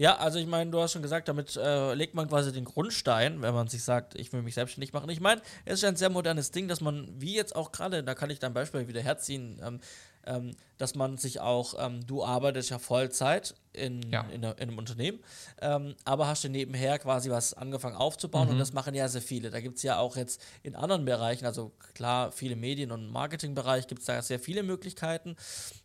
[0.01, 3.43] Ja, also ich meine, du hast schon gesagt, damit äh, legt man quasi den Grundstein,
[3.43, 5.11] wenn man sich sagt, ich will mich selbstständig machen.
[5.11, 8.03] Ich meine, es ist ja ein sehr modernes Ding, dass man, wie jetzt auch gerade,
[8.03, 9.81] da kann ich dein Beispiel wieder herziehen, ähm,
[10.25, 14.23] ähm, dass man sich auch, ähm, du arbeitest ja Vollzeit in, Ja.
[14.33, 15.21] in, in einem Unternehmen,
[15.61, 19.51] ähm, aber hast du nebenher quasi was angefangen aufzubauen und das machen ja sehr viele.
[19.51, 23.87] Da gibt es ja auch jetzt in anderen Bereichen, also klar, viele Medien- und Marketingbereich
[23.87, 25.37] gibt es da sehr viele Möglichkeiten.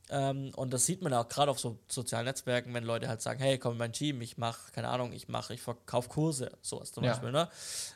[0.10, 3.40] Ähm, und das sieht man auch gerade auf so sozialen Netzwerken, wenn Leute halt sagen,
[3.40, 6.92] hey, komm in mein Team, ich mache, keine Ahnung, ich mache, ich verkaufe Kurse, sowas
[6.92, 7.12] zum Ja.
[7.12, 7.50] Beispiel, ne?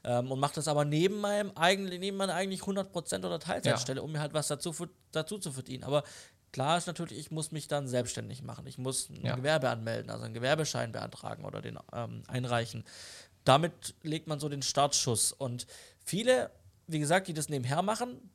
[0.04, 4.12] Ähm, und mache das aber neben meinem eigenen, neben meiner eigentlich 100% oder Teilzeitstelle, um
[4.12, 4.74] mir halt was dazu,
[5.12, 5.84] dazu zu verdienen.
[5.84, 6.04] Aber
[6.52, 8.66] klar ist natürlich, ich muss mich dann selbstständig machen.
[8.66, 9.36] Ich muss ein Ja.
[9.36, 12.84] Gewerbe anmelden, also einen Gewerbeschein beantragen oder den ähm, einreichen.
[13.44, 15.32] Damit legt man so den Startschuss.
[15.32, 15.68] Und
[16.04, 16.50] viele,
[16.88, 18.32] wie gesagt, die das nebenher machen,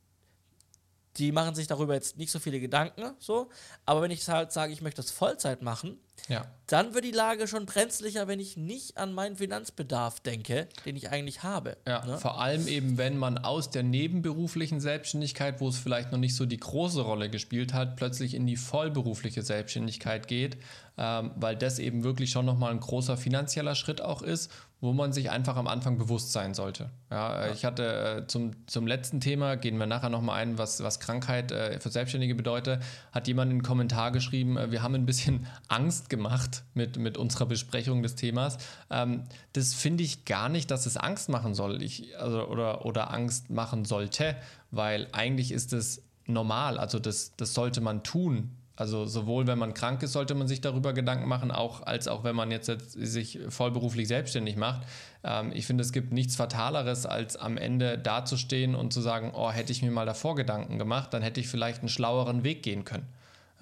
[1.17, 3.49] die machen sich darüber jetzt nicht so viele Gedanken, so.
[3.85, 6.45] Aber wenn ich halt sage, ich möchte das Vollzeit machen, Ja.
[6.67, 11.11] dann wird die Lage schon brenzlicher, wenn ich nicht an meinen Finanzbedarf denke, den ich
[11.11, 11.77] eigentlich habe.
[11.87, 12.17] Ja, ne?
[12.17, 16.47] vor allem eben, wenn man aus der nebenberuflichen Selbstständigkeit, wo es vielleicht noch nicht so
[16.47, 20.57] die große Rolle gespielt hat, plötzlich in die vollberufliche Selbstständigkeit geht,
[20.97, 24.51] ähm, weil das eben wirklich schon nochmal ein großer finanzieller Schritt auch ist,
[24.81, 26.89] wo man sich einfach am Anfang bewusst sein sollte.
[27.09, 30.83] Ja, äh, Ich hatte äh, zum, zum letzten Thema, gehen wir nachher nochmal ein, was,
[30.83, 34.95] was Krankheit äh, für Selbstständige bedeutet, hat jemand in den Kommentar geschrieben, äh, wir haben
[34.95, 38.57] ein bisschen Angst gemacht mit, mit unserer Besprechung des Themas.
[38.89, 43.11] Ähm, das finde ich gar nicht, dass es Angst machen soll ich, also, oder, oder
[43.11, 44.35] Angst machen sollte,
[44.71, 48.51] weil eigentlich ist es normal, also das, das sollte man tun.
[48.77, 52.25] Also sowohl wenn man krank ist, sollte man sich darüber Gedanken machen, auch als auch
[52.25, 54.81] wenn man jetzt, jetzt sich vollberuflich selbstständig macht.
[55.23, 59.49] Ähm, ich finde, es gibt nichts Fataleres, als am Ende dazustehen und zu sagen, oh,
[59.49, 62.83] hätte ich mir mal davor Gedanken gemacht, dann hätte ich vielleicht einen schlaueren Weg gehen
[62.83, 63.07] können.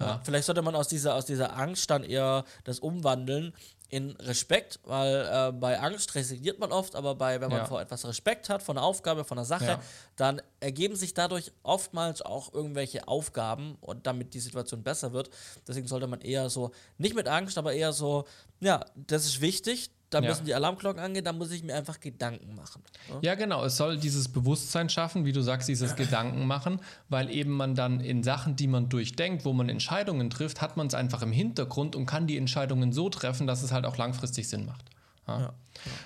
[0.00, 0.20] Ja.
[0.24, 3.54] Vielleicht sollte man aus dieser, aus dieser Angst dann eher das umwandeln
[3.90, 7.64] in Respekt, weil äh, bei Angst resigniert man oft, aber bei, wenn man Ja.
[7.66, 9.80] vor etwas Respekt hat, von einer Aufgabe, von einer Sache, Ja.
[10.16, 15.30] dann ergeben sich dadurch oftmals auch irgendwelche Aufgaben und damit die Situation besser wird.
[15.68, 18.24] Deswegen sollte man eher so, nicht mit Angst, aber eher so,
[18.58, 20.28] ja, das ist wichtig, da Ja.
[20.28, 22.82] müssen die Alarmglocken angehen, da muss ich mir einfach Gedanken machen.
[23.08, 23.18] ne?
[23.22, 23.64] Ja, genau.
[23.64, 28.00] Es soll dieses Bewusstsein schaffen, wie du sagst, dieses Gedanken machen, weil eben man dann
[28.00, 31.96] in Sachen, die man durchdenkt, wo man Entscheidungen trifft, hat man es einfach im Hintergrund
[31.96, 34.84] und kann die Entscheidungen so treffen, dass es halt auch langfristig Sinn macht.
[35.26, 35.40] Ja.
[35.40, 35.54] Ja.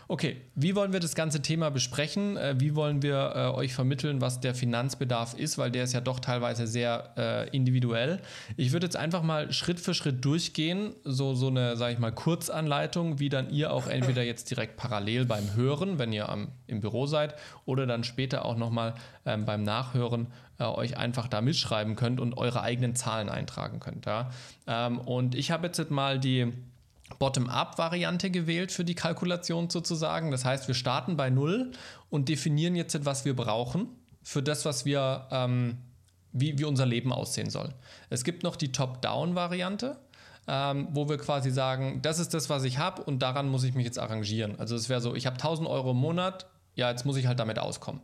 [0.08, 2.36] Okay, wie wollen wir das ganze Thema besprechen?
[2.36, 5.58] Äh, wie wollen wir äh, euch vermitteln, was der Finanzbedarf ist?
[5.58, 8.20] Weil der ist ja doch teilweise sehr äh, individuell.
[8.56, 12.12] Ich würde jetzt einfach mal Schritt für Schritt durchgehen, so, so eine, sage ich mal,
[12.12, 16.80] Kurzanleitung, wie dann ihr auch entweder jetzt direkt parallel beim Hören, wenn ihr am, im
[16.80, 18.94] Büro seid, oder dann später auch nochmal
[19.26, 20.28] ähm, beim Nachhören
[20.58, 24.06] äh, euch einfach da mitschreiben könnt und eure eigenen Zahlen eintragen könnt.
[24.06, 24.30] Ja?
[24.66, 26.52] Ähm, und ich habe jetzt mal die
[27.18, 30.30] Bottom-up-Variante gewählt für die Kalkulation sozusagen.
[30.30, 31.72] Das heißt, wir starten bei Null
[32.10, 33.88] und definieren jetzt, was wir brauchen
[34.22, 35.78] für das, was wir, ähm,
[36.32, 37.74] wie, wie unser Leben aussehen soll.
[38.10, 39.98] Es gibt noch die Top-Down-Variante.
[40.50, 43.74] ähm, wo wir quasi sagen, das ist das, was ich habe und daran muss ich
[43.74, 44.58] mich jetzt arrangieren.
[44.58, 47.38] Also es wäre so, ich habe 1000 Euro im Monat, ja, jetzt muss ich halt
[47.38, 48.00] damit auskommen.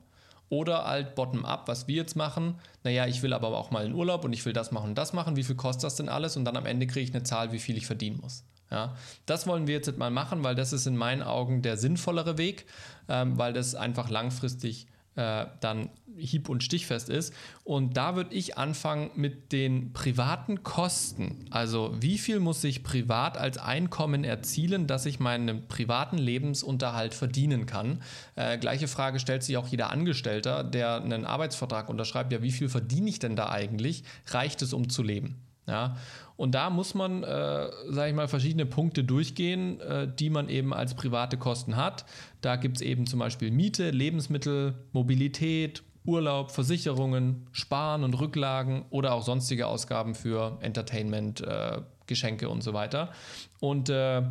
[0.51, 2.57] Oder halt bottom-up, was wir jetzt machen.
[2.83, 5.15] Naja, ich will aber auch mal in Urlaub und ich will das machen und das
[5.15, 5.37] machen.
[5.37, 6.37] Wie viel kostet das denn alles?
[6.37, 8.45] Und dann am Ende kriege ich eine Zahl, wie viel ich verdienen muss.
[8.75, 12.39] Ja, das wollen wir jetzt mal machen, weil das ist in meinen Augen der sinnvollere
[12.39, 12.67] Weg,
[13.09, 17.33] ähm, weil das einfach langfristig äh, dann hieb- und stichfest ist.
[17.63, 21.47] Und da würde ich anfangen mit den privaten Kosten.
[21.51, 27.67] Also wie viel muss ich privat als Einkommen erzielen, dass ich meinen privaten Lebensunterhalt verdienen
[27.67, 28.03] kann?
[28.35, 32.33] Äh, gleiche Frage stellt sich auch jeder Angestellter, der einen Arbeitsvertrag unterschreibt.
[32.33, 34.03] Ja, wie viel verdiene ich denn da eigentlich?
[34.27, 35.37] Reicht es, um zu leben?
[35.67, 35.97] Ja,
[36.37, 40.75] und da muss man, äh, sage ich mal, verschiedene Punkte durchgehen, äh, die man eben
[40.75, 42.05] als private Kosten hat.
[42.41, 49.15] Da gibt es eben zum Beispiel Miete, Lebensmittel, Mobilität, Urlaub, Versicherungen, Sparen und Rücklagen oder
[49.15, 53.13] auch sonstige Ausgaben für Entertainment, äh, Geschenke und so weiter.
[53.61, 54.23] Und äh,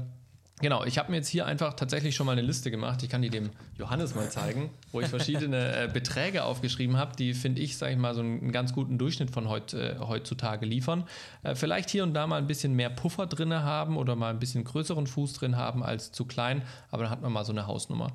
[0.64, 3.04] Genau, ich habe mir jetzt hier einfach tatsächlich schon mal eine Liste gemacht.
[3.04, 7.34] Ich kann die dem Johannes mal zeigen, wo ich verschiedene äh, Beträge aufgeschrieben habe, die,
[7.34, 11.04] finde ich, sage ich mal, so einen, ganz guten Durchschnitt von heut, äh, heutzutage liefern.
[11.44, 14.40] Äh, vielleicht hier und da mal ein bisschen mehr Puffer drin haben oder mal ein
[14.40, 17.68] bisschen größeren Fuß drin haben als zu klein, aber dann hat man mal so eine
[17.68, 18.14] Hausnummer.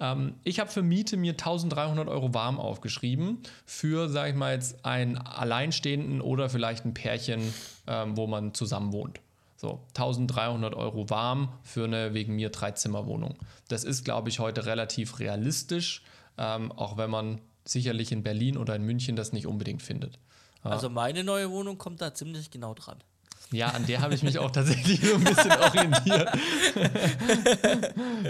[0.00, 4.86] Ähm, ich habe für Miete mir 1300 Euro warm aufgeschrieben für, sage ich mal, jetzt
[4.86, 7.42] einen Alleinstehenden oder vielleicht ein Pärchen,
[7.86, 9.20] ähm, wo man zusammen wohnt.
[9.60, 13.34] So, 1300 Euro warm für eine wegen mir Dreizimmerwohnung.
[13.68, 16.02] Das ist, glaube ich, heute relativ realistisch,
[16.38, 20.18] ähm, auch wenn man sicherlich in Berlin oder in München das nicht unbedingt findet.
[20.64, 20.70] Ja.
[20.70, 22.96] Also meine neue Wohnung kommt da ziemlich genau dran.
[23.52, 26.30] Ja, an der habe ich mich auch tatsächlich so ein bisschen orientiert.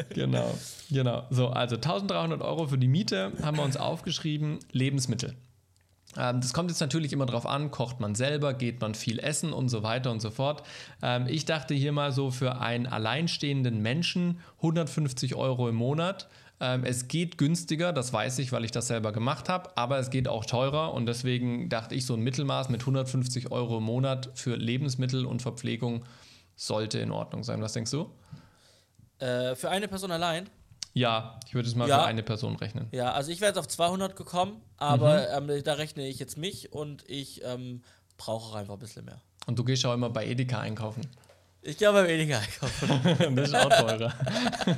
[0.15, 0.59] genau,
[0.91, 1.29] genau.
[1.31, 4.59] So, also 1300 Euro für die Miete haben wir uns aufgeschrieben.
[4.73, 5.37] Lebensmittel.
[6.17, 9.53] Ähm, das kommt jetzt natürlich immer darauf an, kocht man selber, geht man viel essen
[9.53, 10.63] und so weiter und so fort.
[11.03, 16.29] Ähm, ich dachte hier mal so für einen alleinstehenden Menschen 150 Euro im Monat.
[16.61, 20.11] Ähm, es geht günstiger, das weiß ich, weil ich das selber gemacht habe, aber es
[20.11, 24.31] geht auch teurer und deswegen dachte ich, so ein Mittelmaß mit 150 Euro im Monat
[24.35, 26.05] für Lebensmittel und Verpflegung
[26.57, 27.63] sollte in Ordnung sein.
[27.63, 28.11] Was denkst du?
[29.21, 30.51] Äh, für eine Person allein?
[30.93, 32.01] Ja, ich würde es mal ja.
[32.01, 32.89] für eine Person rechnen.
[32.91, 35.51] Ja, also ich wäre jetzt auf 200 gekommen, aber mhm.
[35.51, 37.83] ähm, da rechne ich jetzt mich und ich ähm,
[38.17, 39.21] brauche einfach ein bisschen mehr.
[39.47, 41.03] Und du gehst auch immer bei Edeka einkaufen.
[41.63, 43.35] Ich gehe beim Edeka einkaufen.
[43.37, 44.15] das ist auch teurer.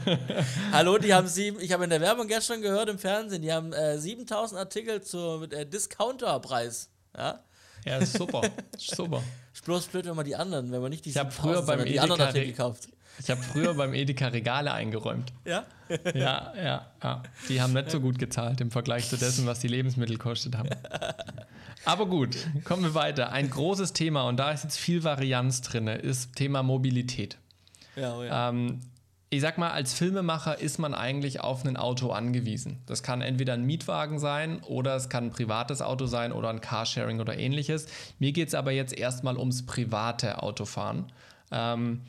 [0.72, 3.72] Hallo, die haben sieben, ich habe in der Werbung gestern gehört im Fernsehen, die haben
[3.72, 6.90] äh, 7000 Artikel zu, mit äh, Discounterpreis.
[7.16, 7.40] Ja?
[7.84, 8.42] Ja, super.
[8.76, 9.22] super.
[9.52, 11.92] Ist bloß blöd, wenn man die anderen, wenn man nicht die, ich früher beim Edeka
[11.92, 12.88] die anderen Artikel kauft.
[13.18, 15.32] Ich habe früher beim Edeka Regale eingeräumt.
[15.44, 15.64] Ja?
[16.14, 17.22] ja, ja, ja.
[17.48, 20.70] Die haben nicht so gut gezahlt im Vergleich zu dessen, was die Lebensmittel kostet haben.
[21.84, 23.32] Aber gut, kommen wir weiter.
[23.32, 27.38] Ein großes Thema, und da ist jetzt viel Varianz drin, ist Thema Mobilität.
[27.96, 28.48] Ja, oh ja.
[28.48, 28.80] Ähm,
[29.32, 32.82] ich sag mal, als Filmemacher ist man eigentlich auf ein Auto angewiesen.
[32.84, 36.60] Das kann entweder ein Mietwagen sein oder es kann ein privates Auto sein oder ein
[36.60, 37.86] Carsharing oder ähnliches.
[38.18, 41.10] Mir geht es aber jetzt erstmal ums private Autofahren.
[41.50, 42.02] Ähm,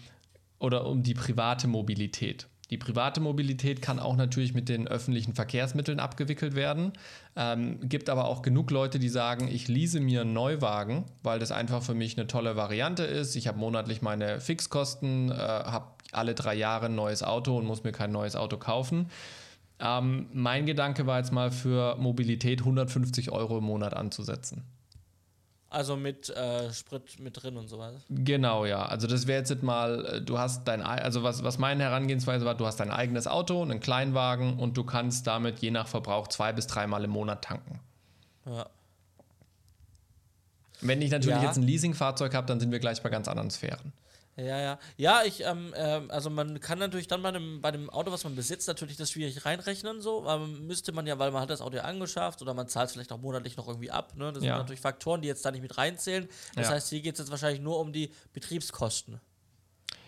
[0.63, 2.47] oder um die private Mobilität.
[2.69, 6.93] Die private Mobilität kann auch natürlich mit den öffentlichen Verkehrsmitteln abgewickelt werden.
[7.35, 11.51] Ähm, gibt aber auch genug Leute, die sagen, ich lease mir einen Neuwagen, weil das
[11.51, 13.35] einfach für mich eine tolle Variante ist.
[13.35, 17.83] Ich habe monatlich meine Fixkosten, äh, habe alle drei Jahre ein neues Auto und muss
[17.83, 19.09] mir kein neues Auto kaufen.
[19.79, 24.63] Ähm, mein Gedanke war jetzt mal für Mobilität 150 Euro im Monat anzusetzen.
[25.73, 27.95] Also mit äh, Sprit mit drin und sowas.
[28.07, 28.85] Genau, ja.
[28.85, 32.53] Also das wäre jetzt mal, äh, du hast dein, also was, was meine Herangehensweise war,
[32.53, 36.53] du hast dein eigenes Auto, einen Kleinwagen und du kannst damit je nach Verbrauch zwei
[36.53, 37.79] bis dreimal im Monat tanken.
[38.45, 38.67] Ja.
[40.81, 41.43] Wenn ich natürlich ja.
[41.43, 43.93] jetzt ein Leasingfahrzeug habe, dann sind wir gleich bei ganz anderen Sphären.
[44.35, 44.79] Ja, ja.
[44.97, 48.23] Ja, ich, ähm, äh, also man kann natürlich dann bei dem, bei dem Auto, was
[48.23, 50.27] man besitzt, natürlich das schwierig reinrechnen, so.
[50.27, 52.93] Aber müsste man ja, weil man hat das Auto ja angeschafft oder man zahlt es
[52.93, 54.33] vielleicht auch monatlich noch irgendwie ab, ne?
[54.33, 54.53] Das ja.
[54.53, 56.27] sind natürlich Faktoren, die jetzt da nicht mit reinzählen.
[56.55, 56.73] Das ja.
[56.73, 59.19] heißt, hier geht es jetzt wahrscheinlich nur um die Betriebskosten.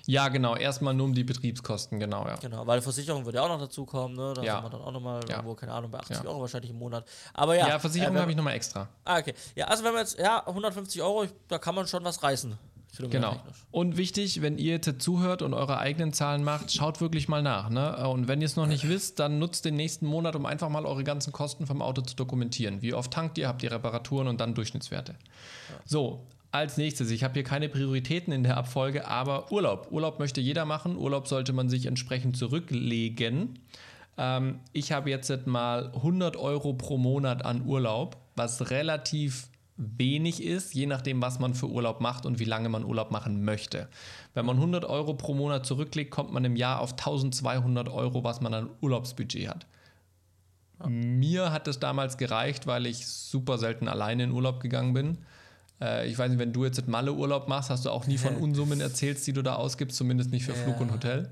[0.07, 0.55] Ja, genau.
[0.55, 2.35] Erstmal nur um die Betriebskosten, genau, ja.
[2.35, 4.33] Genau, weil Versicherung würde ja auch noch dazukommen, ne?
[4.35, 4.55] Da ja.
[4.55, 5.37] sind wir dann auch nochmal ja.
[5.37, 6.25] irgendwo, keine Ahnung, bei 80 ja.
[6.25, 7.05] Euro wahrscheinlich im Monat.
[7.33, 7.67] Aber ja.
[7.67, 8.87] Ja, Versicherung äh, habe ich nochmal extra.
[9.03, 9.33] Ah, okay.
[9.55, 12.57] Ja, also wenn man jetzt, ja, 150 Euro, da kann man schon was reißen.
[12.97, 13.41] Genau.
[13.71, 17.69] Und wichtig, wenn ihr jetzt zuhört und eure eigenen Zahlen macht, schaut wirklich mal nach.
[17.69, 18.07] Ne?
[18.07, 20.85] Und wenn ihr es noch nicht wisst, dann nutzt den nächsten Monat, um einfach mal
[20.85, 22.81] eure ganzen Kosten vom Auto zu dokumentieren.
[22.81, 25.13] Wie oft tankt ihr, habt ihr Reparaturen und dann Durchschnittswerte.
[25.13, 25.75] Ja.
[25.85, 29.87] So, als nächstes, ich habe hier keine Prioritäten in der Abfolge, aber Urlaub.
[29.91, 30.95] Urlaub möchte jeder machen.
[30.95, 33.59] Urlaub sollte man sich entsprechend zurücklegen.
[34.17, 40.73] Ähm, ich habe jetzt mal 100 Euro pro Monat an Urlaub, was relativ wenig ist,
[40.73, 43.89] je nachdem, was man für Urlaub macht und wie lange man Urlaub machen möchte.
[44.33, 48.41] Wenn man 100 Euro pro Monat zurücklegt, kommt man im Jahr auf 1200 Euro, was
[48.41, 49.65] man an Urlaubsbudget hat.
[50.79, 50.87] Ja.
[50.87, 55.17] Mir hat es damals gereicht, weil ich super selten alleine in Urlaub gegangen bin.
[55.81, 58.35] Äh, ich weiß nicht, wenn du jetzt Malle Urlaub machst, hast du auch nie von
[58.41, 60.57] Unsummen erzählt, die du da ausgibst, zumindest nicht für ja.
[60.57, 61.31] Flug und Hotel.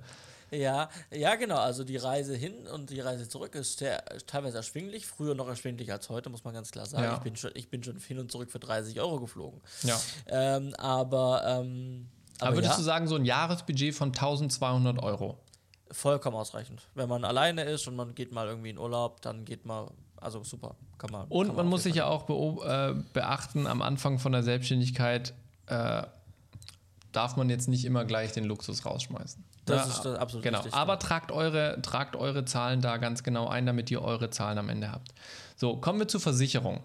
[0.54, 1.58] Ja, ja, genau.
[1.58, 5.08] Also die Reise hin und die Reise zurück ist sehr, teilweise erschwinglich.
[5.08, 7.04] Früher noch erschwinglicher als heute, muss man ganz klar sagen.
[7.04, 7.16] Ja.
[7.16, 9.62] Ich, bin schon, ich bin schon hin und zurück für 30 Euro geflogen.
[9.82, 10.00] Ja.
[10.28, 12.08] Ähm, aber, ähm,
[12.40, 15.40] aber, aber würdest ja, du sagen, so ein Jahresbudget von 1200 Euro?
[15.92, 16.88] Vollkommen ausreichend.
[16.96, 20.44] Wenn man alleine ist und man geht mal irgendwie in Urlaub, dann geht man, also
[20.44, 21.28] super, kann man.
[21.28, 25.34] Und kann man, man muss sich ja auch äh, beachten, am Anfang von der Selbstständigkeit
[25.68, 26.04] äh,
[27.14, 29.44] darf man jetzt nicht immer gleich den Luxus rausschmeißen.
[29.66, 30.58] Das ja, ist das absolut genau.
[30.58, 34.58] Richtig, Aber tragt eure, tragt eure Zahlen da ganz genau ein, damit ihr eure Zahlen
[34.58, 35.14] am Ende habt.
[35.56, 36.82] So, kommen wir zur Versicherung.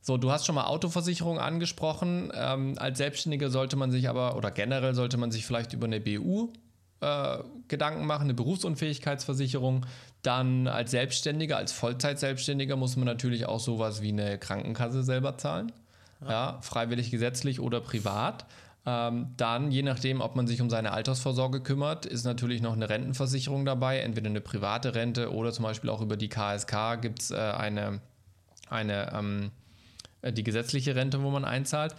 [0.00, 2.32] So, du hast schon mal Autoversicherung angesprochen.
[2.34, 6.00] Ähm, als Selbstständiger sollte man sich aber, oder generell sollte man sich vielleicht über eine
[6.00, 6.52] BU
[7.00, 9.84] äh, Gedanken machen, eine Berufsunfähigkeitsversicherung.
[10.22, 15.72] Dann als Selbstständiger, als Vollzeitselbstständiger muss man natürlich auch sowas wie eine Krankenkasse selber zahlen.
[16.22, 18.46] Ja, ja freiwillig gesetzlich oder privat.
[18.86, 22.88] Ähm, dann, je nachdem, ob man sich um seine Altersvorsorge kümmert, ist natürlich noch eine
[22.88, 27.30] Rentenversicherung dabei, entweder eine private Rente oder zum Beispiel auch über die KSK gibt es
[27.30, 28.00] äh, eine,
[28.70, 29.50] eine ähm,
[30.22, 31.94] äh, die gesetzliche Rente, wo man einzahlt.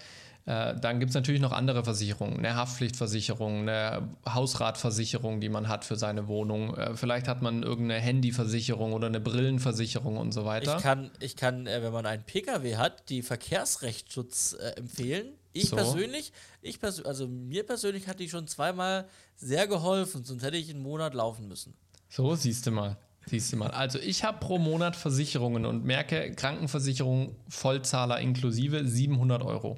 [0.48, 5.86] Äh, dann gibt es natürlich noch andere Versicherungen, eine Haftpflichtversicherung, eine Hausratversicherung, die man hat
[5.86, 6.76] für seine Wohnung.
[6.76, 10.78] Äh, vielleicht hat man irgendeine Handyversicherung oder eine Brillenversicherung und so weiter.
[10.78, 15.28] Ich kann, ich kann wenn man einen Pkw hat, die Verkehrsrechtsschutz empfehlen.
[15.54, 15.76] Ich so.
[15.76, 20.70] persönlich, ich pers also mir persönlich hat die schon zweimal sehr geholfen, sonst hätte ich
[20.70, 21.74] einen Monat laufen müssen.
[22.10, 22.98] So, siehst du mal.
[23.28, 23.70] Siehst du mal.
[23.70, 29.78] Also ich habe pro Monat Versicherungen und merke Krankenversicherung Vollzahler inklusive 700 Euro.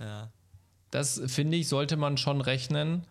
[0.00, 0.32] Ja.
[0.90, 3.04] Das finde ich, sollte man schon rechnen.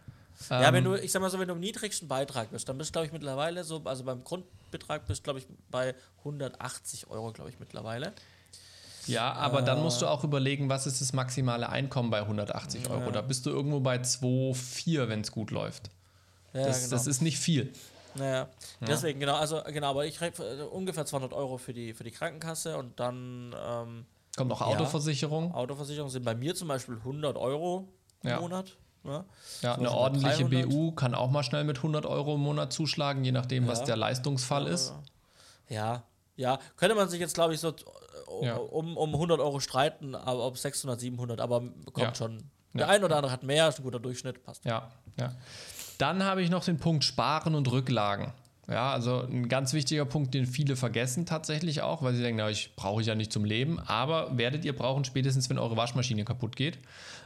[0.50, 2.78] Ja, ähm, wenn du, ich sag mal so, wenn du im niedrigsten Beitrag bist, dann
[2.78, 7.10] bist du, glaube ich, mittlerweile so, also beim Grundbetrag bist du, glaube ich, bei 180
[7.10, 8.14] Euro, glaube ich, mittlerweile.
[9.08, 12.90] Ja, aber äh, dann musst du auch überlegen, was ist das maximale Einkommen bei 180
[12.90, 13.06] Euro.
[13.06, 13.12] Ja.
[13.12, 15.90] Da bist du irgendwo bei 2,4, wenn es gut läuft.
[16.54, 16.92] Ja, das, genau.
[16.92, 17.74] das ist nicht viel.
[18.16, 18.48] Naja, ja.
[18.82, 22.12] deswegen, genau, also genau, aber ich kriege äh, ungefähr 200 Euro für die, für die
[22.12, 25.50] Krankenkasse und dann ähm, Kommt noch Autoversicherung?
[25.50, 27.88] Ja, Autoversicherung sind bei mir zum Beispiel 100 Euro
[28.22, 28.40] im ja.
[28.40, 28.76] Monat.
[29.04, 29.26] Ne?
[29.62, 30.70] Ja, so eine ordentliche 300.
[30.70, 33.72] BU kann auch mal schnell mit 100 Euro im Monat zuschlagen, je nachdem, ja.
[33.72, 34.94] was der Leistungsfall ist.
[35.70, 36.04] Ja,
[36.36, 37.74] ja, könnte man sich jetzt, glaube ich, so
[38.34, 42.44] um, um 100 Euro streiten, aber ob 600, 700, aber kommt schon.
[42.76, 44.66] Der ein oder andere hat mehr, ist ein guter Durchschnitt, passt.
[44.66, 45.36] Ja, ja.
[46.00, 48.34] Dann habe ich noch den Punkt Sparen und Rücklagen.
[48.70, 52.50] Ja, also ein ganz wichtiger Punkt, den viele vergessen tatsächlich auch, weil sie denken, na,
[52.50, 56.24] ich brauche ich ja nicht zum Leben, aber werdet ihr brauchen spätestens, wenn eure Waschmaschine
[56.24, 56.80] kaputt geht.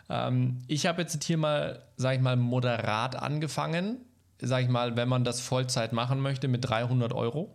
[0.09, 3.97] Ähm, ich habe jetzt hier mal, sage ich mal, moderat angefangen,
[4.41, 7.53] sage ich mal, wenn man das Vollzeit machen möchte mit 300 Euro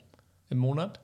[0.49, 1.01] im Monat.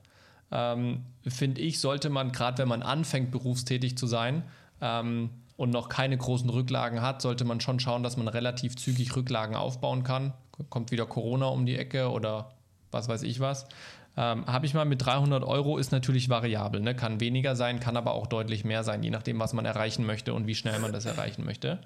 [0.51, 4.45] Ähm, Finde ich, sollte man, gerade wenn man anfängt, berufstätig zu sein,
[4.81, 9.17] ähm, und noch keine großen Rücklagen hat, sollte man schon schauen, dass man relativ zügig
[9.17, 10.33] Rücklagen aufbauen kann.
[10.71, 12.53] Kommt wieder Corona um die Ecke oder
[12.93, 13.67] was weiß ich was.
[14.17, 16.81] Ähm, Habe ich mal mit 300 Euro, ist natürlich variabel.
[16.81, 16.95] Ne?
[16.95, 20.33] Kann weniger sein, kann aber auch deutlich mehr sein, je nachdem, was man erreichen möchte
[20.33, 21.81] und wie schnell man das erreichen möchte.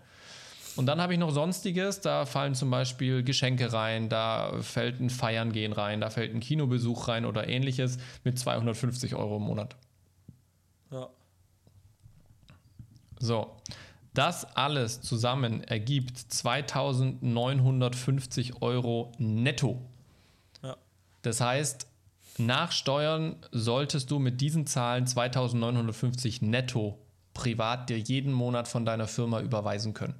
[0.77, 5.11] Und dann habe ich noch Sonstiges, da fallen zum Beispiel Geschenke rein, da fällt ein
[5.11, 9.77] Feiern gehen rein, da fällt ein Kinobesuch rein oder ähnliches mit 250 Euro im Monat.
[10.91, 11.09] Ja.
[13.19, 13.55] So,
[14.15, 19.83] das alles zusammen ergibt 2950 Euro netto.
[21.23, 21.87] Das heißt,
[22.39, 26.99] nach Steuern solltest du mit diesen Zahlen 2950 netto
[27.33, 30.17] privat dir jeden Monat von deiner Firma überweisen können.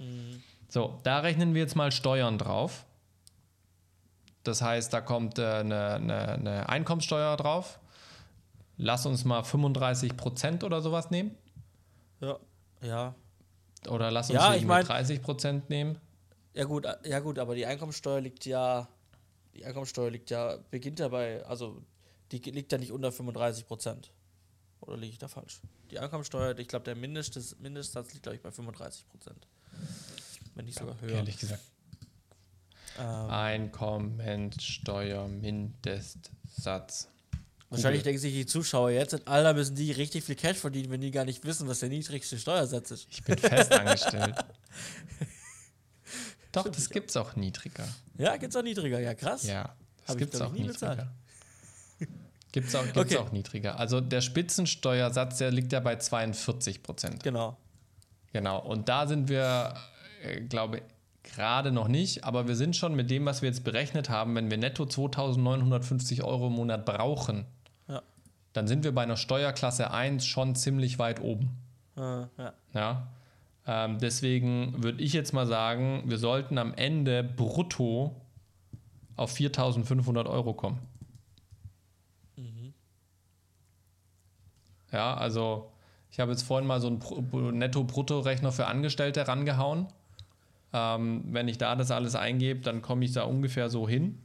[0.00, 0.42] Mhm.
[0.68, 2.84] So, da rechnen wir jetzt mal Steuern drauf.
[4.42, 7.78] Das heißt, da kommt äh, eine, eine, eine, Einkommenssteuer drauf.
[8.76, 11.36] Lass uns mal 35 Prozent oder sowas nehmen.
[12.20, 12.38] Ja,
[12.82, 13.14] ja.
[13.88, 15.98] Oder lass uns ja, ich mein, 30 Prozent nehmen.
[16.54, 18.88] Ja gut, ja gut, aber die Einkommenssteuer liegt ja
[19.54, 21.82] die Einkommensteuer liegt ja, beginnt ja bei, also
[22.32, 24.12] die liegt ja nicht unter 35 Prozent.
[24.80, 25.60] Oder liege ich da falsch?
[25.90, 29.46] Die Einkommensteuer, ich glaube, der Mindest, Mindestsatz liegt, glaube ich, bei 35 Prozent.
[30.54, 31.16] Wenn nicht sogar höher.
[31.16, 31.62] Ehrlich gesagt.
[32.98, 37.08] Ähm, Einkommensteuer Mindestsatz.
[37.70, 41.12] Wahrscheinlich denken sich die Zuschauer jetzt, Alter, müssen die richtig viel Cash verdienen, wenn die
[41.12, 43.06] gar nicht wissen, was der niedrigste Steuersatz ist.
[43.10, 44.34] Ich bin festangestellt.
[46.52, 47.86] Doch, das gibt es auch niedriger.
[48.18, 49.44] Ja, gibt es auch niedriger, ja krass.
[49.44, 51.12] Ja, das gibt es auch nie niedriger.
[52.52, 53.18] Gibt es auch, gibt's okay.
[53.18, 53.78] auch niedriger.
[53.78, 57.22] Also der Spitzensteuersatz, der liegt ja bei 42 Prozent.
[57.22, 57.56] Genau.
[58.32, 58.60] Genau.
[58.60, 59.74] Und da sind wir,
[60.22, 60.82] äh, glaube ich,
[61.22, 64.50] gerade noch nicht, aber wir sind schon mit dem, was wir jetzt berechnet haben, wenn
[64.50, 67.44] wir netto 2950 Euro im Monat brauchen,
[67.88, 68.02] ja.
[68.52, 71.50] dann sind wir bei einer Steuerklasse 1 schon ziemlich weit oben.
[71.96, 72.28] Ja.
[72.72, 73.08] ja?
[73.66, 78.16] Ähm, deswegen würde ich jetzt mal sagen, wir sollten am Ende brutto
[79.16, 80.78] auf 4500 Euro kommen.
[84.92, 85.70] Ja, also
[86.10, 89.86] ich habe jetzt vorhin mal so einen Netto-Brutto-Rechner für Angestellte rangehauen.
[90.72, 94.18] Ähm, wenn ich da das alles eingebe, dann komme ich da ungefähr so hin.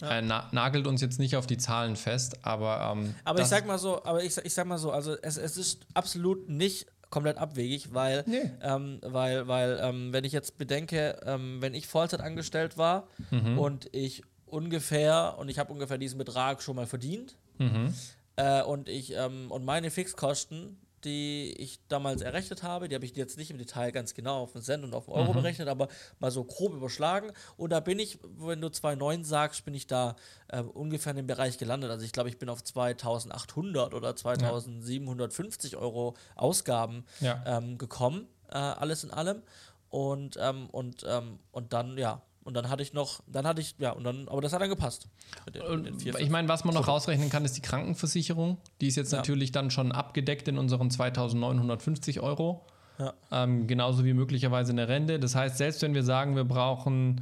[0.00, 0.18] Ja.
[0.18, 2.92] Äh, na, nagelt uns jetzt nicht auf die Zahlen fest, aber.
[2.92, 5.56] Ähm, aber ich sag mal so, aber ich, ich sag mal so, also es, es
[5.56, 8.50] ist absolut nicht komplett abwegig, weil, nee.
[8.60, 13.58] ähm, weil, weil ähm, wenn ich jetzt bedenke, ähm, wenn ich Vollzeit angestellt war mhm.
[13.58, 17.94] und ich ungefähr, und ich habe ungefähr diesen Betrag schon mal verdient, mhm.
[18.36, 20.78] Äh, und ich ähm, und meine Fixkosten,
[21.08, 24.52] die ich damals errechnet habe, die habe ich jetzt nicht im Detail ganz genau auf
[24.52, 25.38] den Cent und auf den Euro mhm.
[25.38, 25.88] berechnet, aber
[26.18, 27.32] mal so grob überschlagen.
[27.56, 30.16] Und da bin ich, wenn du 2,9 sagst, bin ich da
[30.48, 31.90] äh, ungefähr in dem Bereich gelandet.
[31.90, 35.78] Also ich glaube, ich bin auf 2800 oder 2750 ja.
[35.78, 37.42] Euro Ausgaben ja.
[37.46, 39.42] ähm, gekommen, äh, alles in allem.
[39.88, 43.74] Und, ähm, und, ähm, und dann, ja, und dann hatte ich noch, dann hatte ich,
[43.78, 45.06] ja, und dann, aber das hat dann gepasst.
[45.54, 48.56] Den, den vier, ich meine, was man noch rausrechnen kann, ist die Krankenversicherung.
[48.80, 49.18] Die ist jetzt ja.
[49.18, 52.64] natürlich dann schon abgedeckt in unseren 2950 Euro.
[52.98, 53.12] Ja.
[53.30, 55.20] Ähm, genauso wie möglicherweise eine Rente.
[55.20, 57.20] Das heißt, selbst wenn wir sagen, wir brauchen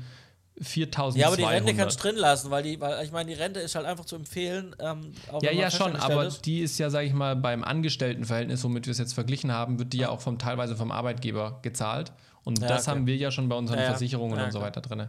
[0.61, 1.17] 4200.
[1.21, 3.59] Ja, aber die Rente kannst du drin lassen, weil die, weil ich meine, die Rente
[3.59, 4.77] ist halt einfach zu empfehlen.
[4.79, 5.13] Ähm,
[5.43, 6.47] ja, ja, schon, aber ist.
[6.47, 9.93] die ist ja, sage ich mal, beim Angestelltenverhältnis, womit wir es jetzt verglichen haben, wird
[9.93, 12.13] die ja, ja auch vom, teilweise vom Arbeitgeber gezahlt.
[12.47, 12.91] Und ja, das okay.
[12.93, 15.09] haben wir ja schon bei unseren ja, Versicherungen und so weiter drin.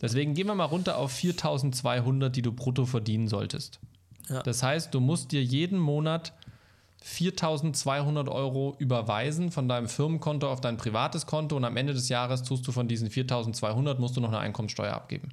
[0.00, 3.80] Deswegen gehen wir mal runter auf 4200, die du brutto verdienen solltest.
[4.44, 6.32] Das heißt, du musst dir jeden Monat
[7.02, 12.44] 4200 Euro überweisen von deinem Firmenkonto auf dein privates Konto und am Ende des Jahres
[12.44, 15.30] tust du von diesen 4200 musst du noch eine Einkommensteuer abgeben.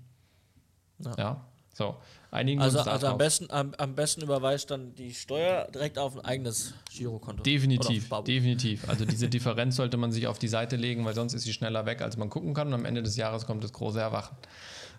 [1.18, 1.46] Ja.
[1.74, 1.98] So.
[2.34, 6.26] Einigen also, also am, besten, am, am besten überweist dann die Steuer direkt auf ein
[6.26, 7.44] eigenes Girokonto.
[7.44, 8.90] Definitiv, definitiv.
[8.90, 11.86] Also diese Differenz sollte man sich auf die Seite legen, weil sonst ist sie schneller
[11.86, 14.36] weg, als man gucken kann und am Ende des Jahres kommt das große Erwachen.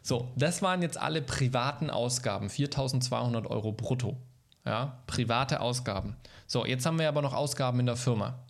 [0.01, 4.16] So, das waren jetzt alle privaten Ausgaben, 4200 Euro brutto.
[4.64, 6.16] Ja, private Ausgaben.
[6.47, 8.45] So, jetzt haben wir aber noch Ausgaben in der Firma.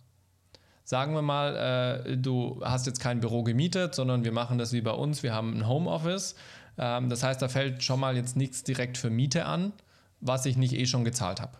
[0.83, 4.81] Sagen wir mal, äh, du hast jetzt kein Büro gemietet, sondern wir machen das wie
[4.81, 5.23] bei uns.
[5.23, 6.35] Wir haben ein Homeoffice
[6.77, 9.73] ähm, das heißt, da fällt schon mal jetzt nichts direkt für Miete an,
[10.21, 11.57] was ich nicht eh schon gezahlt habe.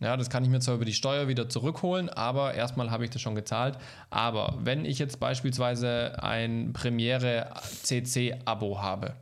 [0.00, 3.10] Ja, das kann ich mir zwar über die Steuer wieder zurückholen, aber erstmal habe ich
[3.10, 3.78] das schon gezahlt.
[4.10, 7.50] Aber wenn ich jetzt beispielsweise ein Premiere
[7.82, 9.14] CC-Abo habe,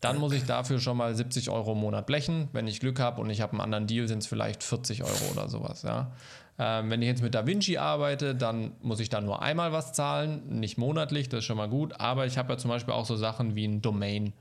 [0.00, 2.48] dann muss ich dafür schon mal 70 Euro im Monat blechen.
[2.52, 5.32] Wenn ich Glück habe und ich habe einen anderen Deal, sind es vielleicht 40 Euro
[5.32, 5.82] oder sowas.
[5.82, 6.12] Ja.
[6.58, 10.42] Ähm, wenn ich jetzt mit DaVinci arbeite, dann muss ich da nur einmal was zahlen,
[10.60, 12.00] nicht monatlich, das ist schon mal gut.
[12.00, 14.32] Aber ich habe ja zum Beispiel auch so Sachen wie ein Domain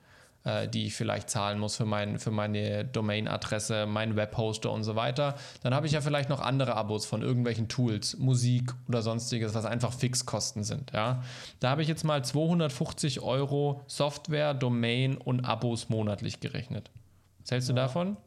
[0.44, 4.96] äh, die ich vielleicht zahlen muss für, mein, für meine Domain-Adresse, meinen Webhoster und so
[4.96, 5.36] weiter.
[5.62, 9.66] Dann habe ich ja vielleicht noch andere Abos von irgendwelchen Tools, Musik oder sonstiges, was
[9.66, 10.92] einfach Fixkosten sind.
[10.94, 11.24] Ja?
[11.60, 16.90] Da habe ich jetzt mal 250 Euro Software, Domain und Abos monatlich gerechnet.
[17.42, 17.84] Was hältst du ja.
[17.84, 18.18] davon?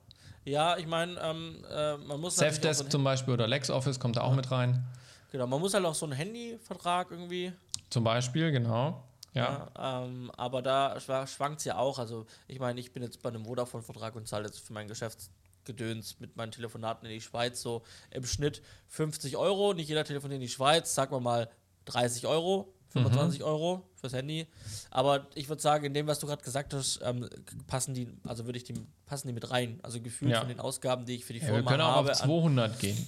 [0.44, 2.36] Ja, ich meine, ähm, äh, man muss.
[2.36, 4.36] Safdesk so zum Beispiel oder LexOffice kommt da auch ja.
[4.36, 4.84] mit rein.
[5.32, 7.52] Genau, man muss halt auch so einen Handyvertrag irgendwie.
[7.90, 9.02] Zum Beispiel, genau.
[9.34, 9.70] Ja.
[9.76, 11.98] ja ähm, aber da schwankt es ja auch.
[11.98, 16.20] Also, ich meine, ich bin jetzt bei einem Vodafone-Vertrag und zahle jetzt für mein Geschäftsgedöns
[16.20, 19.74] mit meinen Telefonaten in die Schweiz so im Schnitt 50 Euro.
[19.74, 21.50] Nicht jeder telefoniert in die Schweiz, sagen wir mal
[21.86, 23.46] 30 Euro, 25 mhm.
[23.46, 24.46] Euro fürs Handy.
[24.90, 27.28] Aber ich würde sagen, in dem, was du gerade gesagt hast, ähm,
[27.66, 28.74] passen die, also würde ich die,
[29.04, 29.80] passen die mit rein.
[29.82, 30.38] Also gefühlt ja.
[30.38, 31.64] von den Ausgaben, die ich für die Firma habe.
[31.64, 33.06] Wir können auch habe, auf 200 gehen.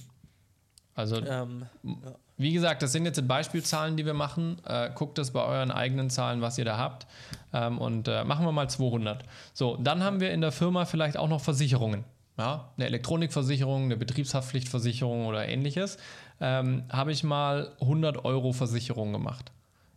[0.97, 1.93] Also, ähm, ja.
[2.37, 4.57] wie gesagt, das sind jetzt Beispielzahlen, die wir machen.
[4.65, 7.05] Äh, guckt das bei euren eigenen Zahlen, was ihr da habt.
[7.53, 9.23] Ähm, und äh, machen wir mal 200.
[9.53, 12.03] So, dann haben wir in der Firma vielleicht auch noch Versicherungen.
[12.39, 15.97] Ja, eine Elektronikversicherung, eine Betriebshaftpflichtversicherung oder ähnliches.
[16.41, 19.51] Ähm, Habe ich mal 100 Euro Versicherung gemacht.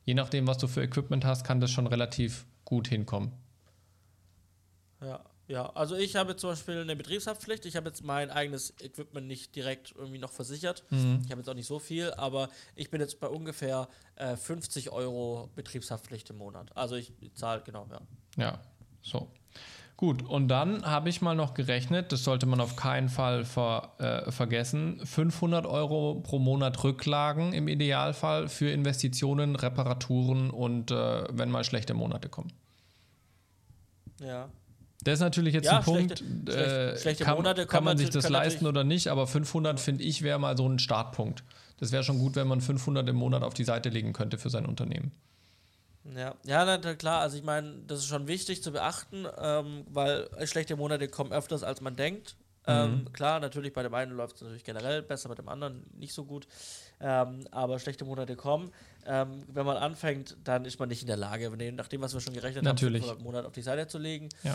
[0.05, 3.33] Je nachdem, was du für Equipment hast, kann das schon relativ gut hinkommen.
[5.01, 5.21] Ja,
[5.51, 7.67] ja, also ich habe zum Beispiel eine Betriebshaftpflicht.
[7.67, 10.85] Ich habe jetzt mein eigenes Equipment nicht direkt irgendwie noch versichert.
[10.91, 11.23] Mhm.
[11.25, 14.93] Ich habe jetzt auch nicht so viel, aber ich bin jetzt bei ungefähr äh, 50
[14.93, 16.71] Euro Betriebshaftpflicht im Monat.
[16.77, 18.01] Also ich zahle, genau, ja.
[18.37, 18.61] Ja,
[19.03, 19.29] so.
[19.97, 23.95] Gut, und dann habe ich mal noch gerechnet, das sollte man auf keinen Fall ver,
[23.99, 31.51] äh, vergessen, 500 Euro pro Monat Rücklagen im Idealfall für Investitionen, Reparaturen und äh, wenn
[31.51, 32.53] mal schlechte Monate kommen.
[34.21, 34.49] Ja,
[35.03, 36.53] Das ist natürlich jetzt Ja, ein Punkt, schlechte-
[36.95, 40.23] äh, schlechte- kann, Monate kann man sich das leisten oder nicht, aber 500 finde ich
[40.23, 41.43] wäre mal so ein Startpunkt.
[41.79, 44.51] Das wäre schon gut, wenn man 500 im Monat auf die Seite legen könnte für
[44.51, 45.13] sein Unternehmen.
[46.17, 50.29] Ja, ja na, klar, also ich meine, das ist schon wichtig zu beachten, ähm, weil
[50.47, 52.37] schlechte Monate kommen öfters, als man denkt.
[52.67, 56.13] Ähm, klar, natürlich bei dem einen läuft es natürlich generell besser, bei dem anderen nicht
[56.13, 56.47] so gut.
[57.01, 58.71] Ähm, aber schlechte Monate kommen.
[59.07, 62.13] Ähm, wenn man anfängt, dann ist man nicht in der Lage, wenn- nach dem, was
[62.13, 63.03] wir schon gerechnet Natürlich.
[63.03, 64.29] haben, 500 Monate auf die Seite zu legen.
[64.43, 64.55] Ja.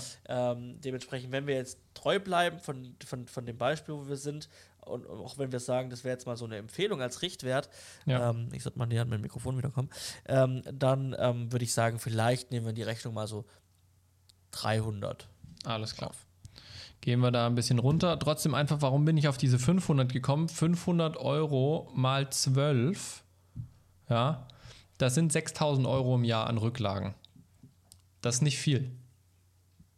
[0.52, 4.48] Ähm, dementsprechend, wenn wir jetzt treu bleiben von, von, von dem Beispiel, wo wir sind,
[4.86, 7.70] und auch wenn wir sagen, das wäre jetzt mal so eine Empfehlung als Richtwert,
[8.06, 8.30] Ja.
[8.30, 9.90] ähm, ich sollte mal näher an mein Mikrofon wiederkommen,
[10.28, 13.46] ähm, dann ähm, würde ich sagen, vielleicht nehmen wir in die Rechnung mal so
[14.52, 15.28] 300.
[15.66, 16.12] Alles klar.
[17.06, 18.18] Gehen wir da ein bisschen runter.
[18.18, 20.50] Trotzdem einfach, warum bin ich auf diese 500 gekommen?
[20.50, 23.24] 500 Euro mal 12,
[24.10, 24.48] ja,
[24.98, 27.14] das sind 6000 Euro im Jahr an Rücklagen.
[28.22, 28.90] Das ist nicht viel.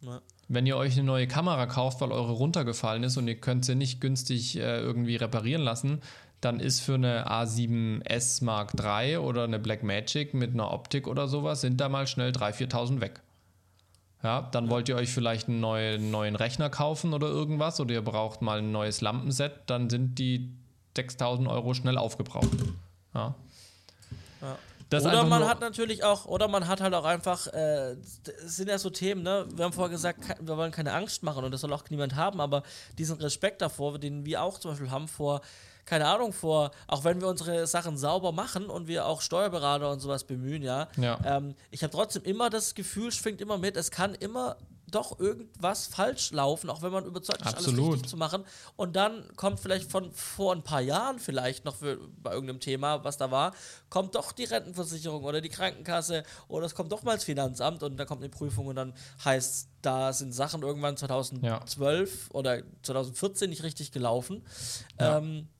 [0.02, 0.20] Ja.
[0.48, 3.74] Wenn ihr euch eine neue Kamera kauft, weil eure runtergefallen ist und ihr könnt sie
[3.74, 6.02] nicht günstig äh, irgendwie reparieren lassen,
[6.42, 11.62] dann ist für eine A7S Mark III oder eine Blackmagic mit einer Optik oder sowas,
[11.62, 13.22] sind da mal schnell 3.000, 4.000 weg.
[14.22, 18.02] Ja, dann wollt ihr euch vielleicht einen neuen, neuen Rechner kaufen oder irgendwas oder ihr
[18.02, 20.52] braucht mal ein neues Lampenset, dann sind die
[20.96, 22.48] 6.000 Euro schnell aufgebraucht.
[23.14, 23.34] Ja.
[24.40, 24.58] Ja.
[24.90, 28.68] Das oder man hat natürlich auch, oder man hat halt auch einfach, äh, es sind
[28.68, 29.46] ja so Themen, ne?
[29.52, 32.40] Wir haben vorher gesagt, wir wollen keine Angst machen und das soll auch niemand haben,
[32.40, 32.62] aber
[32.96, 35.42] diesen Respekt davor, den wir auch zum Beispiel haben vor,
[35.88, 40.00] keine Ahnung, vor, auch wenn wir unsere Sachen sauber machen und wir auch Steuerberater und
[40.00, 40.88] sowas bemühen, ja.
[40.98, 41.18] Ja.
[41.24, 44.58] Ähm, ich habe trotzdem immer das Gefühl, schwingt immer mit, es kann immer
[44.90, 48.44] doch irgendwas falsch laufen, auch wenn man überzeugt ist, alles richtig zu machen.
[48.76, 53.04] Und dann kommt vielleicht von vor ein paar Jahren vielleicht noch für, bei irgendeinem Thema,
[53.04, 53.54] was da war,
[53.90, 57.96] kommt doch die Rentenversicherung oder die Krankenkasse oder es kommt doch mal das Finanzamt und
[57.96, 63.62] da kommt eine Prüfung und dann heißt, da sind Sachen irgendwann 2012 oder 2014 nicht
[63.62, 64.44] richtig gelaufen.
[64.98, 65.18] Ja.
[65.18, 65.57] Ähm, äh,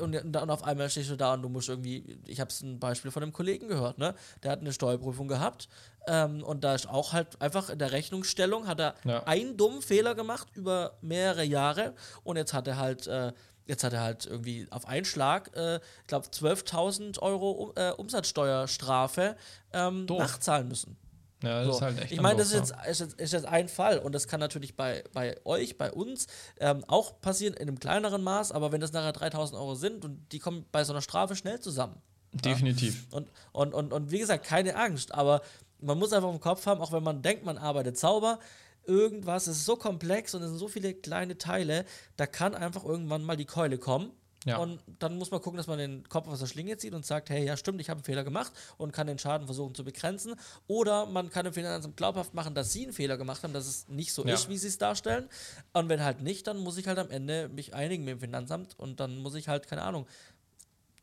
[0.00, 2.62] und, und dann auf einmal stehst du da und du musst irgendwie, ich habe es
[2.62, 4.14] ein Beispiel von einem Kollegen gehört, ne?
[4.42, 5.68] Der hat eine Steuerprüfung gehabt
[6.06, 9.22] ähm, und da ist auch halt einfach in der Rechnungsstellung hat er Ja.
[9.24, 11.94] einen dummen Fehler gemacht über mehrere Jahre
[12.24, 13.32] und jetzt hat er halt, äh,
[13.66, 17.90] jetzt hat er halt irgendwie auf einen Schlag, äh, ich glaube 12.000 Euro um, äh,
[17.92, 19.36] Umsatzsteuerstrafe
[19.72, 20.96] ähm, nachzahlen müssen.
[21.42, 21.72] Ja, das So.
[21.72, 24.14] ist halt echt ich meine, das ist jetzt, ist, jetzt, ist jetzt ein Fall und
[24.14, 26.26] das kann natürlich bei, bei euch, bei uns
[26.58, 30.32] ähm, auch passieren in einem kleineren Maß, aber wenn das nachher 3000 Euro sind und
[30.32, 31.96] die kommen bei so einer Strafe schnell zusammen.
[32.34, 32.40] ja.
[32.42, 33.06] Definitiv.
[33.10, 35.42] Und, und, und, und wie gesagt, keine Angst, aber
[35.80, 38.38] man muss einfach im Kopf haben, auch wenn man denkt, man arbeitet sauber,
[38.86, 41.84] irgendwas ist so komplex und es sind so viele kleine Teile,
[42.16, 44.10] da kann einfach irgendwann mal die Keule kommen.
[44.46, 44.56] Ja.
[44.56, 47.28] Und dann muss man gucken, dass man den Kopf aus der Schlinge zieht und sagt,
[47.28, 50.34] hey, ja stimmt, ich habe einen Fehler gemacht und kann den Schaden versuchen zu begrenzen.
[50.66, 53.88] Oder man kann dem Finanzamt glaubhaft machen, dass sie einen Fehler gemacht haben, dass es
[53.88, 54.32] nicht so Ja.
[54.34, 55.28] ist, wie sie es darstellen.
[55.74, 58.78] Und wenn halt nicht, dann muss ich halt am Ende mich einigen mit dem Finanzamt
[58.78, 60.06] und dann muss ich halt, keine Ahnung,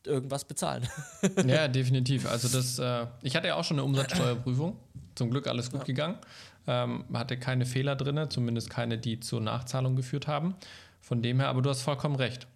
[0.05, 0.87] irgendwas bezahlen.
[1.45, 2.25] Ja, definitiv.
[2.29, 4.77] Also das, äh, ich hatte ja auch schon eine Umsatzsteuerprüfung.
[5.15, 6.17] Zum Glück alles gut gegangen.
[6.65, 10.55] Ähm, hatte keine Fehler drin, zumindest keine, die zur Nachzahlung geführt haben.
[11.01, 12.47] Von dem her, aber du hast vollkommen recht.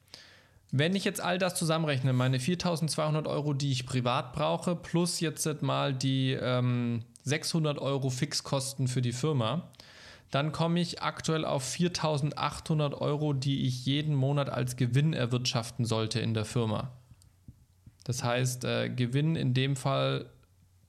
[0.71, 5.61] Wenn ich jetzt all das zusammenrechne, meine 4.200 Euro, die ich privat brauche, plus jetzt
[5.61, 9.69] mal die ähm, 600 Euro Fixkosten für die Firma,
[10.31, 16.21] dann komme ich aktuell auf 4.800 Euro, die ich jeden Monat als Gewinn erwirtschaften sollte
[16.21, 16.93] in der Firma.
[18.05, 20.29] Das heißt, äh, Gewinn in dem Fall,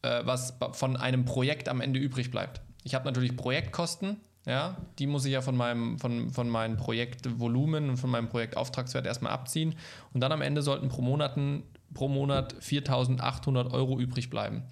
[0.03, 2.63] äh, was von einem Projekt am Ende übrig bleibt.
[2.85, 7.91] Ich habe natürlich Projektkosten, ja, die muss ich ja von meinem, von, von meinem Projektvolumen
[7.91, 9.75] und von meinem Projektauftragswert erstmal abziehen.
[10.13, 11.63] Und dann am Ende sollten pro, Monaten,
[11.95, 14.65] pro Monat 4.800 Euro übrig bleiben.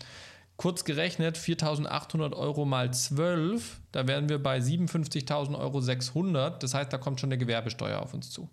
[0.56, 6.62] Kurz gerechnet, 4.800 Euro mal 12, da wären wir bei 57.000 Euro 600.
[6.62, 8.50] Das heißt, da kommt schon eine Gewerbesteuer auf uns zu.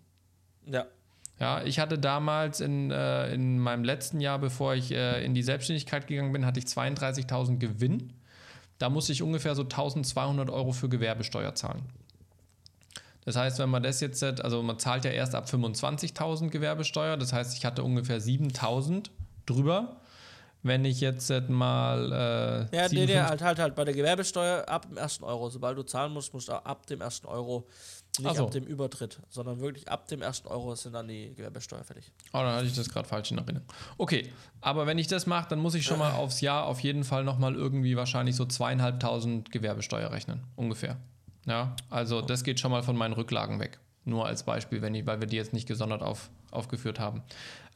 [0.65, 0.86] ja.
[1.39, 5.43] Ja, ich hatte damals in, äh, in meinem letzten Jahr, bevor ich äh, in die
[5.43, 8.13] Selbstständigkeit gegangen bin, hatte ich 32.000 Gewinn.
[8.80, 11.84] Da musste ich ungefähr so 1.200 Euro für Gewerbesteuer zahlen.
[13.26, 17.34] Das heißt, wenn man das jetzt, also man zahlt ja erst ab 25.000 Gewerbesteuer, das
[17.34, 19.10] heißt, ich hatte ungefähr 7.000
[19.46, 19.98] drüber.
[20.64, 22.70] Wenn ich jetzt mal.
[22.72, 23.76] Äh, Ja, nee, nee, 57 halt, halt, halt.
[23.76, 25.50] Bei der Gewerbesteuer ab dem ersten Euro.
[25.50, 27.68] Sobald du zahlen musst, musst du ab dem ersten Euro,
[28.20, 28.45] nicht so.
[28.45, 32.11] ab dem Übertritt, sondern wirklich ab dem ersten Euro sind dann die Gewerbesteuer fertig.
[32.34, 33.68] Oh, dann hatte ich das gerade falsch in Erinnerung.
[33.97, 37.03] Okay, aber wenn ich das mache, dann muss ich schon mal aufs Jahr auf jeden
[37.03, 40.97] Fall nochmal irgendwie wahrscheinlich so zweieinhalbtausend Gewerbesteuer rechnen, ungefähr.
[41.45, 43.80] Ja, also das geht schon mal von meinen Rücklagen weg.
[44.03, 47.24] Nur als Beispiel, wenn ich, weil wir die jetzt nicht gesondert auf, aufgeführt haben.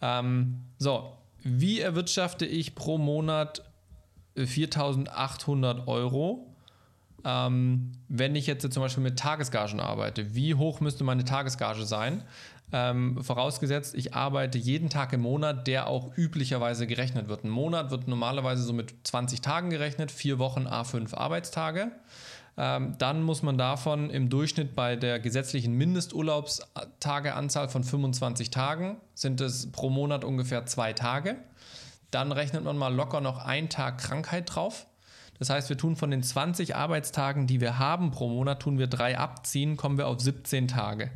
[0.01, 3.63] Ähm, so, wie erwirtschafte ich pro Monat
[4.35, 6.51] äh, 4.800 Euro?
[7.26, 12.24] Ähm, wenn ich jetzt zum Beispiel mit Tagesgagen arbeite, wie hoch müsste meine Tagesgage sein?
[12.74, 17.43] Ähm, vorausgesetzt, ich arbeite jeden Tag im Monat, der auch üblicherweise gerechnet wird.
[17.43, 21.91] Ein Monat wird normalerweise so mit 20 Tagen gerechnet, vier Wochen A5 Arbeitstage.
[22.57, 29.41] Ähm, dann muss man davon im Durchschnitt bei der gesetzlichen Mindesturlaubstageanzahl von 25 Tagen sind
[29.41, 31.38] es pro Monat ungefähr zwei Tage.
[32.09, 34.86] Dann rechnet man mal locker noch einen Tag Krankheit drauf.
[35.41, 38.85] Das heißt, wir tun von den 20 Arbeitstagen, die wir haben pro Monat, tun wir
[38.85, 41.09] drei abziehen, kommen wir auf 17 Tage.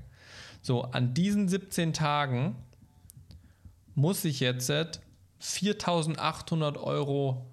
[0.63, 2.55] So, an diesen 17 Tagen
[3.93, 7.45] muss ich jetzt 4.800 Euro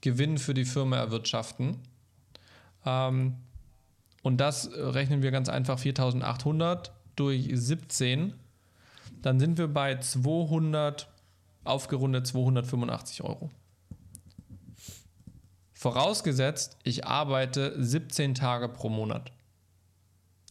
[0.00, 1.80] Gewinn für die Firma erwirtschaften.
[2.86, 3.34] Ähm,
[4.22, 8.34] und das rechnen wir ganz einfach 4.800 durch 17.
[9.22, 11.08] Dann sind wir bei 200,
[11.64, 13.50] aufgerundet 285 Euro.
[15.82, 19.32] Vorausgesetzt, ich arbeite 17 Tage pro Monat.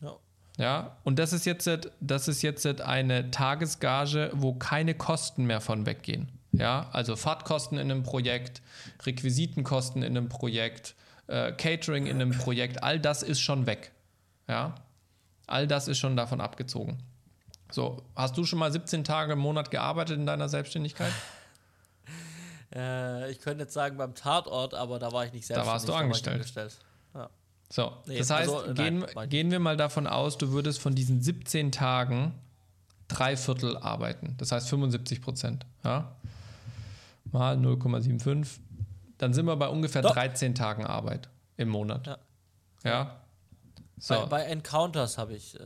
[0.01, 0.17] Ja.
[0.57, 1.69] Ja, und das ist jetzt,
[2.01, 6.27] das ist jetzt eine Tagesgage, wo keine Kosten mehr von weggehen.
[6.51, 8.61] Ja, also Fahrtkosten in einem Projekt,
[9.05, 10.95] Requisitenkosten in einem Projekt,
[11.27, 13.93] äh, Catering in einem Projekt, all das ist schon weg.
[14.49, 14.75] Ja,
[15.47, 16.97] all das ist schon davon abgezogen.
[17.71, 21.13] So, hast du schon mal 17 Tage im Monat gearbeitet in deiner Selbstständigkeit?
[22.73, 25.67] Äh, ich könnte jetzt sagen beim Tatort, aber da war ich nicht selbstständig.
[25.67, 26.35] Da warst du angestellt.
[26.35, 26.77] angestellt.
[27.13, 27.29] Ja.
[27.69, 30.95] So, nee, das heißt, also, gehen, nein, gehen wir mal davon aus, du würdest von
[30.95, 32.33] diesen 17 Tagen
[33.07, 34.35] drei Viertel arbeiten.
[34.37, 35.65] Das heißt 75 Prozent.
[35.83, 36.15] Ja?
[37.31, 38.59] Mal 0,75.
[39.17, 40.13] Dann sind wir bei ungefähr Doch.
[40.13, 42.07] 13 Tagen Arbeit im Monat.
[42.07, 42.17] Ja.
[42.83, 43.21] ja?
[43.99, 44.15] So.
[44.15, 45.63] Bei, bei Encounters habe ich, äh,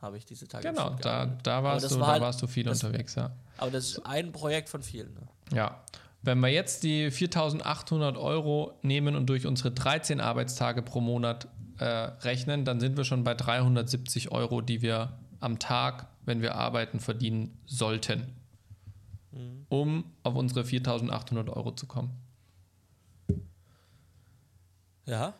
[0.00, 0.68] hab ich diese Tage.
[0.68, 3.30] Genau, da, da, warst du, war da halt, warst du viel unterwegs, ja.
[3.58, 5.12] Aber das ist ein Projekt von vielen.
[5.14, 5.56] Ne?
[5.56, 5.82] Ja.
[6.22, 11.48] Wenn wir jetzt die 4.800 Euro nehmen und durch unsere 13 Arbeitstage pro Monat
[11.78, 16.56] äh, rechnen, dann sind wir schon bei 370 Euro, die wir am Tag, wenn wir
[16.56, 18.34] arbeiten, verdienen sollten,
[19.30, 19.66] mhm.
[19.68, 22.10] um auf unsere 4.800 Euro zu kommen.
[25.06, 25.34] Ja.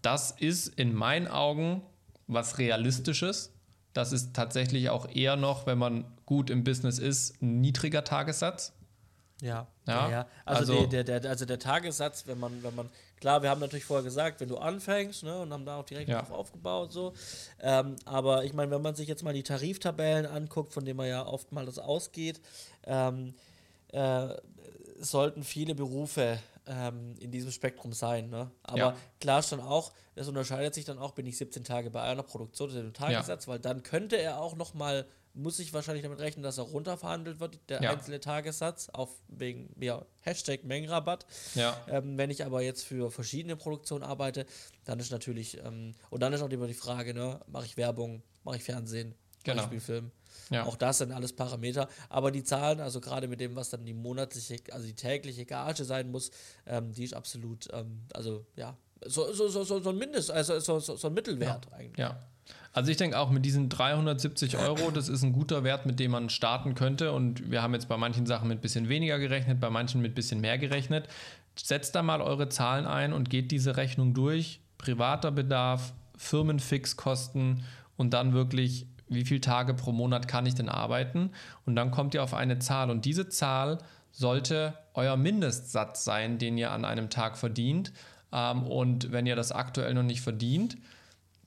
[0.00, 1.82] Das ist in meinen Augen
[2.26, 3.54] was Realistisches.
[3.92, 8.72] Das ist tatsächlich auch eher noch, wenn man gut im Business ist, ein niedriger Tagessatz.
[9.42, 10.26] Ja, ja, ja.
[10.44, 13.84] Also, also, der, der, also der Tagessatz, wenn man, wenn man, klar, wir haben natürlich
[13.84, 16.20] vorher gesagt, wenn du anfängst, ne, und haben da auch direkt ja.
[16.20, 17.12] drauf aufgebaut, so.
[17.60, 21.08] Ähm, aber ich meine, wenn man sich jetzt mal die Tariftabellen anguckt, von denen man
[21.08, 22.40] ja oft mal das ausgeht,
[22.84, 23.34] ähm,
[23.88, 24.28] äh,
[25.00, 28.30] sollten viele Berufe ähm, in diesem Spektrum sein.
[28.30, 28.48] Ne?
[28.62, 28.96] Aber ja.
[29.20, 32.22] klar ist dann auch, das unterscheidet sich dann auch, bin ich 17 Tage bei einer
[32.22, 35.04] Produktion oder dem Tagessatz, weil dann könnte er auch noch mal
[35.34, 37.90] muss ich wahrscheinlich damit rechnen, dass er runterverhandelt wird, der ja.
[37.90, 41.26] einzelne Tagessatz, auf wegen ja, Hashtag Mengenrabatt.
[41.54, 41.76] Ja.
[41.88, 44.46] Ähm, wenn ich aber jetzt für verschiedene Produktionen arbeite,
[44.84, 48.22] dann ist natürlich, ähm, und dann ist auch immer die Frage, ne, mache ich Werbung,
[48.44, 49.14] mache ich Fernsehen,
[49.44, 49.62] genau.
[49.62, 50.10] Spielfilm.
[50.50, 50.64] Ja.
[50.64, 51.88] Auch das sind alles Parameter.
[52.08, 55.84] Aber die Zahlen, also gerade mit dem, was dann die monatliche, also die tägliche Gage
[55.84, 56.30] sein muss,
[56.66, 60.78] ähm, die ist absolut, ähm, also ja, so, so, so, so ein Mindest, also so,
[60.78, 61.98] so, so ein Mittelwert eigentlich.
[61.98, 62.20] Ja.
[62.72, 66.12] Also ich denke auch mit diesen 370 Euro, das ist ein guter Wert, mit dem
[66.12, 67.12] man starten könnte.
[67.12, 70.12] Und wir haben jetzt bei manchen Sachen mit ein bisschen weniger gerechnet, bei manchen mit
[70.12, 71.08] ein bisschen mehr gerechnet.
[71.54, 74.60] Setzt da mal eure Zahlen ein und geht diese Rechnung durch.
[74.78, 77.62] Privater Bedarf, Firmenfixkosten
[77.98, 81.30] und dann wirklich, wie viele Tage pro Monat kann ich denn arbeiten?
[81.66, 82.90] Und dann kommt ihr auf eine Zahl.
[82.90, 83.78] Und diese Zahl
[84.12, 87.92] sollte euer Mindestsatz sein, den ihr an einem Tag verdient.
[88.32, 90.78] Ähm, und wenn ihr das aktuell noch nicht verdient,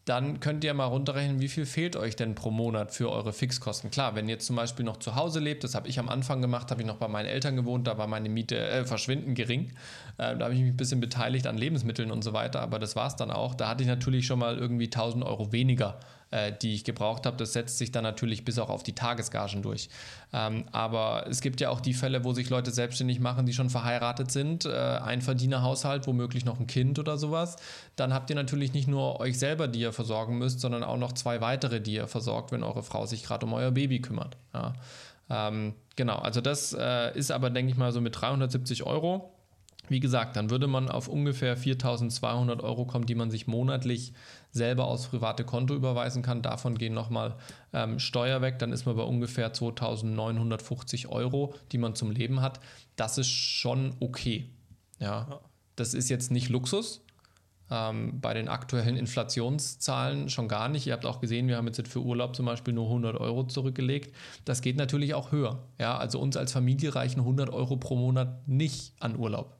[0.05, 3.89] dann könnt ihr mal runterrechnen, wie viel fehlt euch denn pro Monat für eure Fixkosten.
[3.89, 6.69] Klar, wenn ihr zum Beispiel noch zu Hause lebt, das habe ich am Anfang gemacht,
[6.69, 9.73] habe ich noch bei meinen Eltern gewohnt, da war meine Miete äh, verschwindend gering.
[10.17, 12.95] Äh, da habe ich mich ein bisschen beteiligt an Lebensmitteln und so weiter, aber das
[12.95, 13.55] war es dann auch.
[13.55, 15.99] Da hatte ich natürlich schon mal irgendwie 1000 Euro weniger
[16.31, 17.37] äh, die ich gebraucht habe.
[17.37, 19.89] Das setzt sich dann natürlich bis auch auf die Tagesgagen durch.
[20.33, 23.69] Ähm, aber es gibt ja auch die Fälle, wo sich Leute selbstständig machen, die schon
[23.69, 27.55] verheiratet sind, äh, Einverdienerhaushalt, womöglich noch ein Kind oder sowas.
[27.95, 31.13] Dann habt ihr natürlich nicht nur euch selber, die ihr versorgen müsst, sondern auch noch
[31.13, 34.37] zwei weitere, die ihr versorgt, wenn eure Frau sich gerade um euer Baby kümmert.
[34.53, 34.73] Ja.
[35.29, 39.34] Ähm, genau, also das äh, ist aber, denke ich mal, so mit 370 Euro.
[39.89, 44.13] Wie gesagt, dann würde man auf ungefähr 4200 Euro kommen, die man sich monatlich
[44.51, 46.41] selber aufs private Konto überweisen kann.
[46.41, 47.35] Davon gehen nochmal
[47.73, 48.59] ähm, Steuer weg.
[48.59, 52.59] Dann ist man bei ungefähr 2950 Euro, die man zum Leben hat.
[52.95, 54.49] Das ist schon okay.
[54.99, 55.41] Ja,
[55.75, 57.05] das ist jetzt nicht Luxus.
[57.71, 60.85] Ähm, bei den aktuellen Inflationszahlen schon gar nicht.
[60.85, 64.15] Ihr habt auch gesehen, wir haben jetzt für Urlaub zum Beispiel nur 100 Euro zurückgelegt.
[64.45, 65.63] Das geht natürlich auch höher.
[65.79, 69.54] Ja, also uns als Familie reichen 100 Euro pro Monat nicht an Urlaub,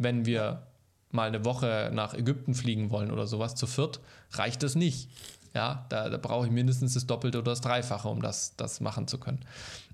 [0.00, 0.66] wenn wir
[1.10, 4.00] mal eine Woche nach Ägypten fliegen wollen oder sowas zu viert,
[4.32, 5.10] reicht das nicht.
[5.54, 9.08] Ja, da, da brauche ich mindestens das Doppelte oder das Dreifache, um das, das machen
[9.08, 9.40] zu können.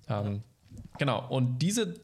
[0.08, 0.42] Ähm,
[0.98, 1.94] genau, und diese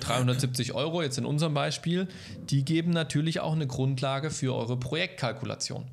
[0.00, 2.08] 370 Euro jetzt in unserem Beispiel,
[2.50, 5.86] die geben natürlich auch eine Grundlage für eure Projektkalkulation.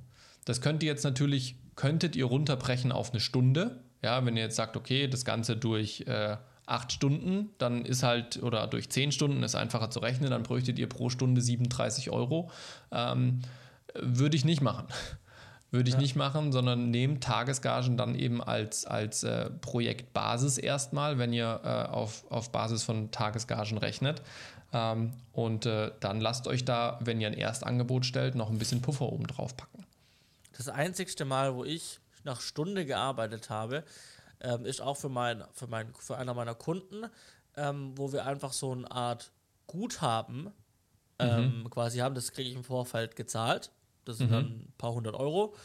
[0.46, 3.84] Das könnt ihr jetzt natürlich, könntet ihr runterbrechen auf eine Stunde.
[4.02, 8.42] Ja, wenn ihr jetzt sagt, okay, das Ganze durch äh, acht Stunden, dann ist halt,
[8.42, 12.50] oder durch zehn Stunden ist einfacher zu rechnen, dann bräuchtet ihr pro Stunde 37 Euro.
[12.92, 13.42] Ähm,
[13.94, 14.88] würde ich nicht machen.
[15.72, 16.02] Würde ich ja.
[16.02, 21.92] nicht machen, sondern nehmt Tagesgagen dann eben als, als äh, Projektbasis erstmal, wenn ihr äh,
[21.92, 24.22] auf, auf Basis von Tagesgagen rechnet.
[24.72, 28.82] Ähm, und äh, dann lasst euch da, wenn ihr ein Erstangebot stellt, noch ein bisschen
[28.82, 29.86] Puffer oben drauf packen.
[30.56, 33.84] Das einzigste Mal, wo ich nach Stunde gearbeitet habe,
[34.46, 37.06] ähm, ist auch für, mein, für, mein, für einer meiner Kunden,
[37.58, 39.32] ähm, wo wir einfach so eine Art
[39.68, 40.52] Guthaben
[41.20, 41.70] ähm, mhm.
[41.70, 42.16] quasi haben.
[42.16, 43.72] Das kriege ich im Vorfeld gezahlt.
[44.06, 44.34] Das sind mhm.
[44.34, 45.56] dann ein paar hundert Euro.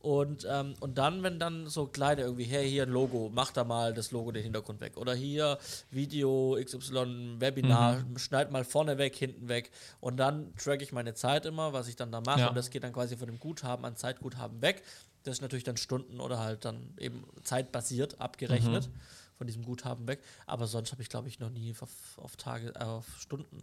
[0.00, 3.64] Und, ähm, und dann, wenn dann so kleine irgendwie, hey, hier ein Logo, mach da
[3.64, 4.96] mal das Logo den Hintergrund weg.
[4.96, 5.58] Oder hier
[5.90, 8.16] Video XY, Webinar, mhm.
[8.16, 9.72] schneid mal vorne weg, hinten weg.
[9.98, 12.40] Und dann track ich meine Zeit immer, was ich dann da mache.
[12.40, 12.48] Ja.
[12.48, 14.84] Und das geht dann quasi von dem Guthaben an Zeitguthaben weg.
[15.28, 19.00] Das ist natürlich dann Stunden oder halt dann eben zeitbasiert abgerechnet mhm.
[19.36, 20.22] von diesem Guthaben weg.
[20.46, 23.62] Aber sonst habe ich, glaube ich, noch nie auf, auf Tage, äh, auf Stunden,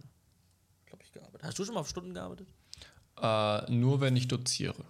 [0.86, 1.41] glaube ich, gearbeitet.
[1.43, 2.47] Hast du schon mal auf Stunden gearbeitet?
[3.20, 4.86] Äh, nur wenn ich doziere.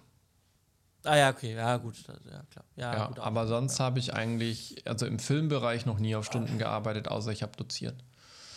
[1.04, 2.64] Ah ja, okay, ja gut, ja klar.
[2.76, 3.86] Ja, ja gut, aber sonst ja.
[3.86, 8.04] habe ich eigentlich, also im Filmbereich noch nie auf Stunden gearbeitet, außer ich habe doziert.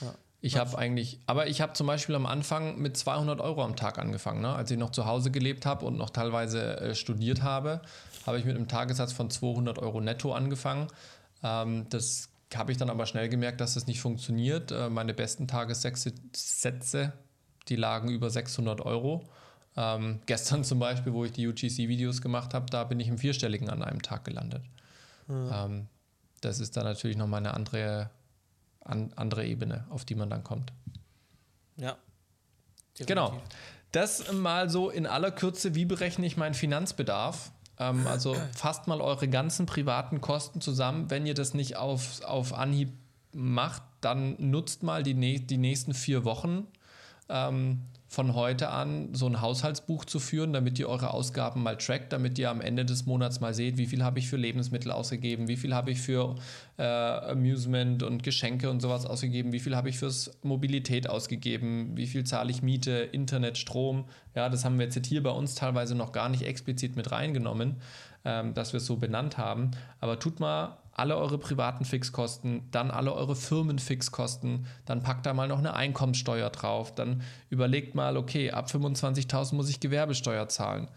[0.02, 0.14] Ja.
[0.42, 3.98] Ich habe eigentlich, aber ich habe zum Beispiel am Anfang mit 200 Euro am Tag
[4.00, 4.42] angefangen.
[4.42, 4.54] Ne?
[4.54, 7.82] Als ich noch zu Hause gelebt habe und noch teilweise äh, studiert habe,
[8.26, 10.88] habe ich mit einem Tagessatz von 200 Euro netto angefangen.
[11.44, 14.72] Ähm, das habe ich dann aber schnell gemerkt, dass das nicht funktioniert.
[14.72, 17.14] Äh, meine besten Tagessätze,
[17.68, 19.30] die lagen über 600 Euro.
[19.76, 23.70] Ähm, gestern zum Beispiel, wo ich die UGC-Videos gemacht habe, da bin ich im Vierstelligen
[23.70, 24.64] an einem Tag gelandet.
[25.28, 25.50] Mhm.
[25.54, 25.88] Ähm,
[26.42, 28.10] das ist dann natürlich nochmal eine andere,
[28.84, 30.74] an, andere Ebene, auf die man dann kommt.
[31.78, 31.98] Ja.
[32.98, 33.08] Definitiv.
[33.08, 33.42] Genau.
[33.92, 37.52] Das mal so in aller Kürze, wie berechne ich meinen Finanzbedarf?
[37.80, 41.10] Ähm, also fasst mal eure ganzen privaten Kosten zusammen.
[41.10, 42.92] Wenn ihr das nicht auf, auf Anhieb
[43.34, 46.68] macht, dann nutzt mal die, die nächsten vier Wochen.
[47.30, 52.12] Ähm, von heute an so ein Haushaltsbuch zu führen, damit ihr eure Ausgaben mal trackt,
[52.12, 55.48] damit ihr am Ende des Monats mal seht, wie viel habe ich für Lebensmittel ausgegeben,
[55.48, 56.36] wie viel habe ich für
[56.78, 62.08] äh, Amusement und Geschenke und sowas ausgegeben, wie viel habe ich fürs Mobilität ausgegeben, wie
[62.08, 64.06] viel zahle ich Miete, Internet, Strom.
[64.34, 67.76] Ja, das haben wir jetzt hier bei uns teilweise noch gar nicht explizit mit reingenommen,
[68.26, 69.70] ähm, dass wir es so benannt haben.
[70.00, 75.48] Aber tut mal alle eure privaten Fixkosten, dann alle eure Firmenfixkosten, dann packt da mal
[75.48, 80.88] noch eine Einkommenssteuer drauf, dann überlegt mal, okay, ab 25.000 muss ich Gewerbesteuer zahlen.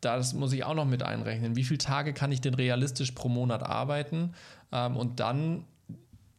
[0.00, 1.56] Das muss ich auch noch mit einrechnen.
[1.56, 4.34] Wie viele Tage kann ich denn realistisch pro Monat arbeiten?
[4.70, 5.64] Ähm, und dann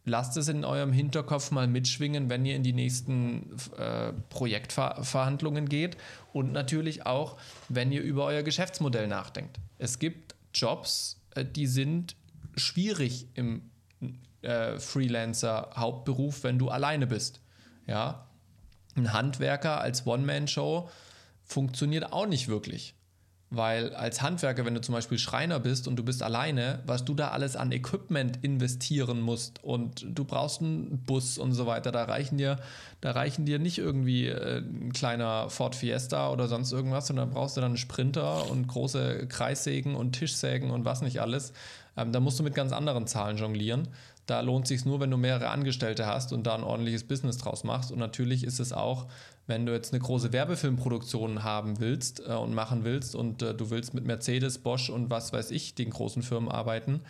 [0.06, 5.98] lasst es in eurem Hinterkopf mal mitschwingen, wenn ihr in die nächsten äh, Projektverhandlungen geht
[6.32, 9.60] und natürlich auch, wenn ihr über euer Geschäftsmodell nachdenkt.
[9.80, 12.16] Es gibt Jobs, äh, die sind
[12.58, 13.70] schwierig im
[14.42, 17.42] äh, Freelancer-Hauptberuf, wenn du alleine bist.
[17.86, 18.28] Ja,
[18.96, 20.90] ein Handwerker als One-Man-Show
[21.44, 22.94] funktioniert auch nicht wirklich.
[23.50, 27.14] Weil als Handwerker, wenn du zum Beispiel Schreiner bist und du bist alleine, was du
[27.14, 32.04] da alles an Equipment investieren musst und du brauchst einen Bus und so weiter, da
[32.04, 32.58] reichen dir,
[33.00, 37.56] da reichen dir nicht irgendwie äh, ein kleiner Ford Fiesta oder sonst irgendwas, sondern brauchst
[37.56, 41.54] du dann einen Sprinter und große Kreissägen und Tischsägen und was nicht alles.
[41.98, 43.88] Ähm, da musst du mit ganz anderen Zahlen jonglieren.
[44.28, 47.38] Da lohnt es sich nur, wenn du mehrere Angestellte hast und da ein ordentliches Business
[47.38, 47.92] draus machst.
[47.92, 49.08] Und natürlich ist es auch,
[49.48, 53.70] wenn du jetzt eine große Werbefilmproduktion haben willst äh, und machen willst und äh, du
[53.70, 57.02] willst mit Mercedes, Bosch und was weiß ich, den großen Firmen arbeiten,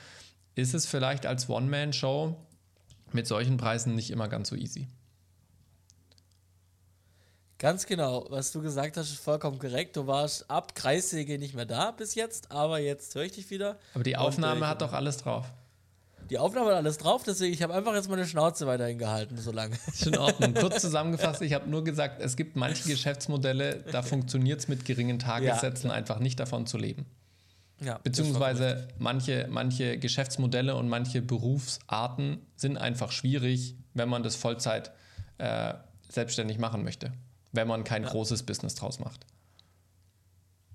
[0.56, 2.36] ist es vielleicht als One-Man-Show
[3.12, 4.88] mit solchen Preisen nicht immer ganz so easy.
[7.60, 9.98] Ganz genau, was du gesagt hast, ist vollkommen korrekt.
[9.98, 13.80] Du warst ab Kreissäge nicht mehr da bis jetzt, aber jetzt höre ich dich wieder.
[13.96, 15.52] Aber die Aufnahme und, äh, hat doch alles drauf.
[16.30, 19.52] Die Aufnahme hat alles drauf, deswegen ich habe einfach jetzt meine Schnauze weiterhin gehalten, so
[19.52, 19.76] lange.
[19.88, 20.54] Ist in Ordnung.
[20.60, 25.18] Kurz zusammengefasst, ich habe nur gesagt, es gibt manche Geschäftsmodelle, da funktioniert es mit geringen
[25.18, 27.08] Tagessätzen ja, einfach nicht davon zu leben.
[27.80, 34.92] Ja, Beziehungsweise manche, manche Geschäftsmodelle und manche Berufsarten sind einfach schwierig, wenn man das Vollzeit
[35.40, 35.74] äh,
[36.10, 37.14] selbstständig machen möchte
[37.52, 38.10] wenn man kein ja.
[38.10, 39.26] großes Business draus macht.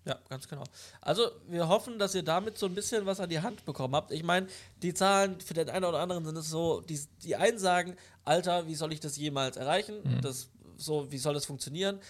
[0.05, 0.65] Ja, ganz genau.
[1.01, 4.11] Also wir hoffen, dass ihr damit so ein bisschen was an die Hand bekommen habt.
[4.11, 4.49] Ich meine,
[4.83, 8.67] die Zahlen für den einen oder anderen sind es so, die, die einen sagen, Alter,
[8.67, 9.97] wie soll ich das jemals erreichen?
[10.03, 10.21] Mhm.
[10.21, 10.49] Das
[10.83, 12.01] so, wie soll das funktionieren?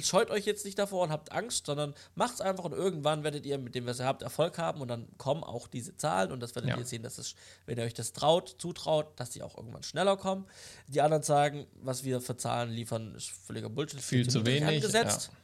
[0.00, 3.46] Scheut euch jetzt nicht davor und habt Angst, sondern macht es einfach und irgendwann werdet
[3.46, 6.40] ihr mit dem, was ihr habt, Erfolg haben und dann kommen auch diese Zahlen und
[6.40, 6.78] das werdet ja.
[6.78, 7.34] ihr sehen, dass es,
[7.66, 10.46] wenn ihr euch das traut, zutraut, dass die auch irgendwann schneller kommen.
[10.88, 14.00] Die anderen sagen, was wir für Zahlen liefern, ist völliger Bullshit.
[14.00, 14.64] Viel zu wenig.
[14.64, 15.30] Angesetzt.
[15.32, 15.38] Ja.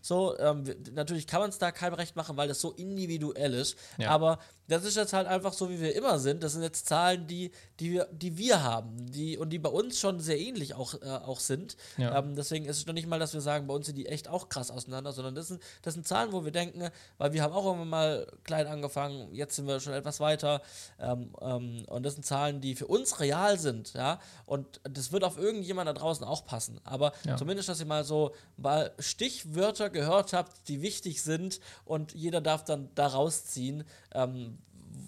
[0.00, 3.76] So, ähm, natürlich kann man es da keinem recht machen, weil das so individuell ist.
[3.98, 4.10] Ja.
[4.10, 4.38] Aber
[4.68, 6.42] das ist jetzt halt einfach so, wie wir immer sind.
[6.42, 7.50] Das sind jetzt Zahlen, die,
[7.80, 11.06] die, wir, die wir haben die, und die bei uns schon sehr ähnlich auch, äh,
[11.06, 11.76] auch sind.
[11.96, 12.18] Ja.
[12.18, 14.28] Ähm, deswegen ist es noch nicht mal, dass wir sagen, bei uns sind die echt
[14.28, 17.52] auch krass auseinander, sondern das sind, das sind Zahlen, wo wir denken, weil wir haben
[17.54, 20.60] auch irgendwann mal klein angefangen, jetzt sind wir schon etwas weiter.
[20.98, 23.94] Ähm, ähm, und das sind Zahlen, die für uns real sind.
[23.94, 24.20] Ja?
[24.44, 26.78] Und das wird auf irgendjemand da draußen auch passen.
[26.84, 27.36] Aber ja.
[27.36, 32.64] zumindest, dass ihr mal so mal Stichwörter gehört habt, die wichtig sind und jeder darf
[32.64, 33.84] dann daraus ziehen,
[34.14, 34.58] ähm,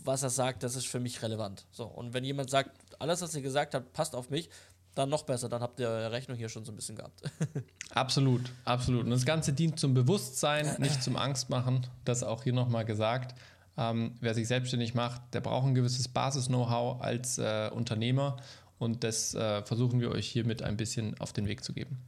[0.04, 1.66] was er sagt, das ist für mich relevant.
[1.70, 4.48] So, und wenn jemand sagt, alles, was ihr gesagt habt, passt auf mich,
[4.94, 7.22] dann noch besser, dann habt ihr eure Rechnung hier schon so ein bisschen gehabt.
[7.90, 9.04] absolut, absolut.
[9.04, 11.86] Und das Ganze dient zum Bewusstsein, nicht zum Angstmachen.
[12.04, 13.38] Das auch hier nochmal gesagt.
[13.76, 18.36] Ähm, wer sich selbstständig macht, der braucht ein gewisses Basis-Know-how als äh, Unternehmer.
[18.78, 22.02] Und das äh, versuchen wir euch hiermit ein bisschen auf den Weg zu geben.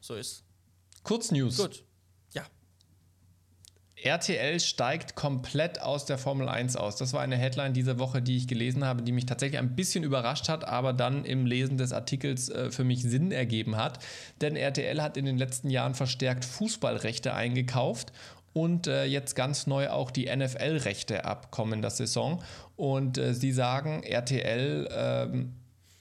[0.00, 0.42] So ist.
[1.04, 1.58] Kurznews.
[1.58, 1.84] Gut.
[4.04, 6.96] RTL steigt komplett aus der Formel 1 aus.
[6.96, 10.04] Das war eine Headline diese Woche, die ich gelesen habe, die mich tatsächlich ein bisschen
[10.04, 13.98] überrascht hat, aber dann im Lesen des Artikels äh, für mich Sinn ergeben hat.
[14.42, 18.12] Denn RTL hat in den letzten Jahren verstärkt Fußballrechte eingekauft
[18.52, 22.42] und äh, jetzt ganz neu auch die NFL-Rechte ab kommender Saison.
[22.76, 25.52] Und äh, sie sagen, RTL ähm,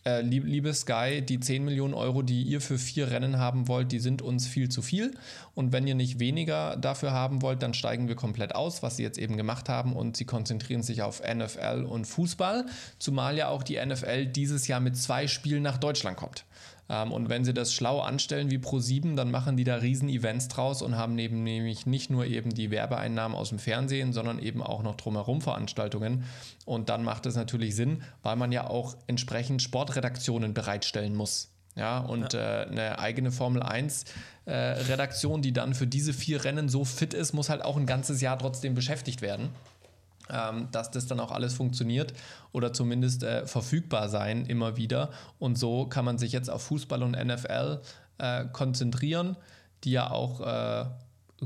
[0.06, 4.00] äh, liebe Sky, die 10 Millionen Euro, die ihr für vier Rennen haben wollt, die
[4.00, 5.16] sind uns viel zu viel.
[5.56, 9.04] Und wenn ihr nicht weniger dafür haben wollt, dann steigen wir komplett aus, was sie
[9.04, 9.94] jetzt eben gemacht haben.
[9.94, 12.66] Und sie konzentrieren sich auf NFL und Fußball,
[13.00, 16.46] zumal ja auch die NFL dieses Jahr mit zwei Spielen nach Deutschland kommt.
[16.90, 20.48] Ähm, und wenn sie das schlau anstellen wie Pro7, dann machen die da riesen Events
[20.48, 24.62] draus und haben neben nämlich nicht nur eben die Werbeeinnahmen aus dem Fernsehen, sondern eben
[24.62, 26.24] auch noch drumherum Veranstaltungen.
[26.66, 31.50] Und dann macht es natürlich Sinn, weil man ja auch entsprechend Sportredaktionen bereitstellen muss.
[31.76, 32.64] Ja, und ja.
[32.64, 34.06] Äh, eine eigene Formel 1
[34.46, 37.88] äh, Redaktion, die dann für diese vier Rennen so fit ist, muss halt auch ein
[37.88, 39.50] ganzes Jahr trotzdem beschäftigt werden
[40.30, 42.14] ähm, dass das dann auch alles funktioniert
[42.52, 45.10] oder zumindest äh, verfügbar sein immer wieder.
[45.40, 47.82] Und so kann man sich jetzt auf Fußball und NFL
[48.18, 49.36] äh, konzentrieren,
[49.84, 50.86] die ja auch äh,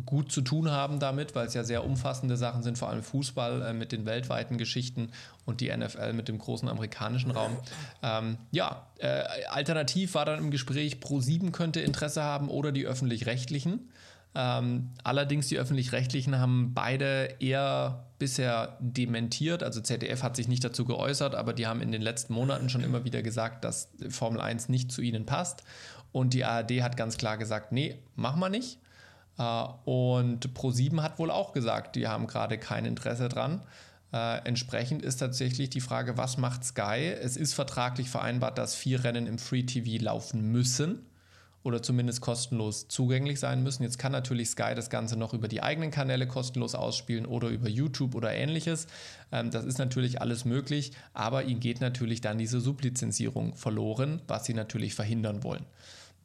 [0.06, 3.62] gut zu tun haben damit, weil es ja sehr umfassende Sachen sind, vor allem Fußball
[3.62, 5.12] äh, mit den weltweiten Geschichten
[5.46, 7.58] und die NFL mit dem großen amerikanischen Raum.
[8.04, 13.90] Ähm, ja, äh, alternativ war dann im Gespräch, Pro7 könnte Interesse haben oder die öffentlich-rechtlichen.
[14.36, 19.64] Ähm, allerdings die öffentlich-rechtlichen haben beide eher bisher dementiert.
[19.64, 22.84] Also ZDF hat sich nicht dazu geäußert, aber die haben in den letzten Monaten schon
[22.84, 25.64] immer wieder gesagt, dass Formel 1 nicht zu ihnen passt.
[26.12, 28.80] Und die ARD hat ganz klar gesagt, nee, machen wir nicht.
[29.38, 29.44] Äh,
[29.86, 33.62] und Pro7 hat wohl auch gesagt, die haben gerade kein Interesse dran.
[34.14, 37.14] Äh, entsprechend ist tatsächlich die Frage, was macht Sky?
[37.22, 41.07] Es ist vertraglich vereinbart, dass vier Rennen im Free TV laufen müssen
[41.68, 43.84] oder zumindest kostenlos zugänglich sein müssen.
[43.84, 47.68] Jetzt kann natürlich Sky das Ganze noch über die eigenen Kanäle kostenlos ausspielen oder über
[47.68, 48.88] YouTube oder ähnliches.
[49.34, 54.46] Ähm, das ist natürlich alles möglich, aber ihnen geht natürlich dann diese Sublizenzierung verloren, was
[54.46, 55.66] sie natürlich verhindern wollen.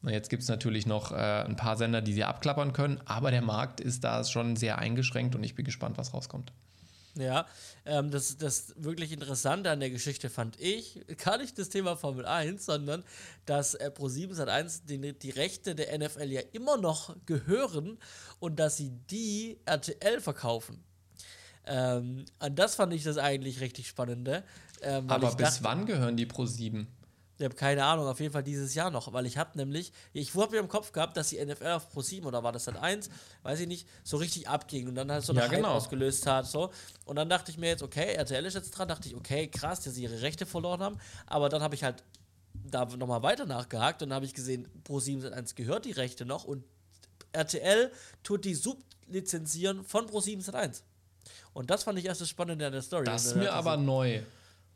[0.01, 3.41] Jetzt gibt es natürlich noch äh, ein paar Sender, die sie abklappern können, aber der
[3.41, 6.53] Markt ist da schon sehr eingeschränkt und ich bin gespannt, was rauskommt.
[7.15, 7.45] Ja,
[7.85, 12.25] ähm, das, das wirklich Interessante an der Geschichte fand ich, gar nicht das Thema Formel
[12.25, 13.03] 1, sondern
[13.45, 17.99] dass äh, Pro7 Sat1 die, die Rechte der NFL ja immer noch gehören
[18.39, 20.83] und dass sie die RTL verkaufen.
[21.65, 24.43] Ähm, und das fand ich das eigentlich richtig Spannende.
[24.81, 26.87] Ähm, Aber bis dachte, wann gehören die Pro7?
[27.39, 30.35] Ich habe keine Ahnung, auf jeden Fall dieses Jahr noch, weil ich habe nämlich, ich
[30.35, 32.77] habe mir im Kopf gehabt, dass die NFL auf Pro 7 oder war das dann
[32.77, 33.09] 1,
[33.41, 35.69] weiß ich nicht, so richtig abging und dann halt so eine ja, genau.
[35.69, 36.45] ausgelöst hat.
[36.45, 36.71] So.
[37.05, 39.81] Und dann dachte ich mir jetzt, okay, RTL ist jetzt dran, dachte ich, okay, krass,
[39.81, 40.99] dass sie ihre Rechte verloren haben.
[41.25, 42.03] Aber dann habe ich halt
[42.53, 46.25] da nochmal weiter nachgehakt und dann habe ich gesehen, Pro 7 1 gehört die Rechte
[46.25, 46.63] noch und
[47.31, 50.83] RTL tut die Sublizenzieren von Pro 7 1.
[51.53, 53.05] Und das fand ich erst das Spannende an der Story.
[53.05, 54.21] Das ist mir aber so, neu.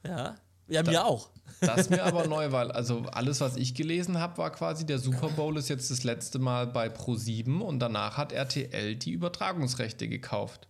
[0.03, 0.35] Ja.
[0.67, 1.29] Ja, mir da, auch.
[1.59, 4.99] Das ist mir aber neu, weil also alles, was ich gelesen habe, war quasi, der
[4.99, 10.07] Super Bowl ist jetzt das letzte Mal bei Pro7 und danach hat RTL die Übertragungsrechte
[10.07, 10.67] gekauft.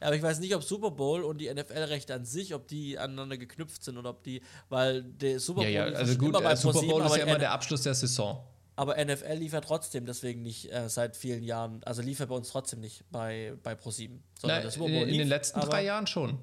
[0.00, 2.98] Ja, aber ich weiß nicht, ob Super Bowl und die NFL-Rechte an sich, ob die
[2.98, 4.40] aneinander geknüpft sind oder ob die,
[4.70, 7.52] weil der Super Bowl ja, ja, also gut, äh, Super Bowl ist ja immer der
[7.52, 8.42] Abschluss der Saison.
[8.76, 12.80] Aber NFL liefert trotzdem deswegen nicht äh, seit vielen Jahren, also liefert bei uns trotzdem
[12.80, 14.20] nicht bei, bei Pro7.
[14.38, 16.38] Sondern in, in den letzten drei Jahren schon.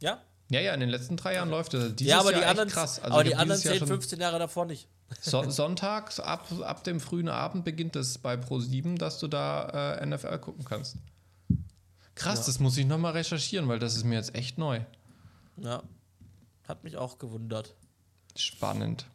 [0.00, 0.22] Ja?
[0.50, 1.94] Ja, ja, in den letzten drei Jahren läuft das.
[1.94, 2.98] Dieses ja, aber die Jahr anderen, krass.
[2.98, 4.88] Also aber die anderen 10, 15 Jahre davor nicht.
[5.20, 10.06] So, sonntags ab, ab dem frühen Abend beginnt es bei Pro7, dass du da äh,
[10.06, 10.96] NFL gucken kannst.
[12.16, 12.46] Krass, ja.
[12.46, 14.80] das muss ich nochmal recherchieren, weil das ist mir jetzt echt neu.
[15.56, 15.84] Ja,
[16.66, 17.74] hat mich auch gewundert.
[18.36, 19.06] Spannend.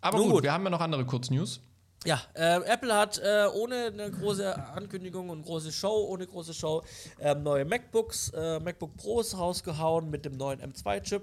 [0.00, 1.60] Aber gut, gut, wir haben ja noch andere Kurznews.
[2.04, 6.82] Ja, äh, Apple hat äh, ohne eine große Ankündigung und große Show, ohne große Show,
[7.18, 11.22] äh, neue MacBooks, äh, MacBook Pros rausgehauen mit dem neuen M2-Chip.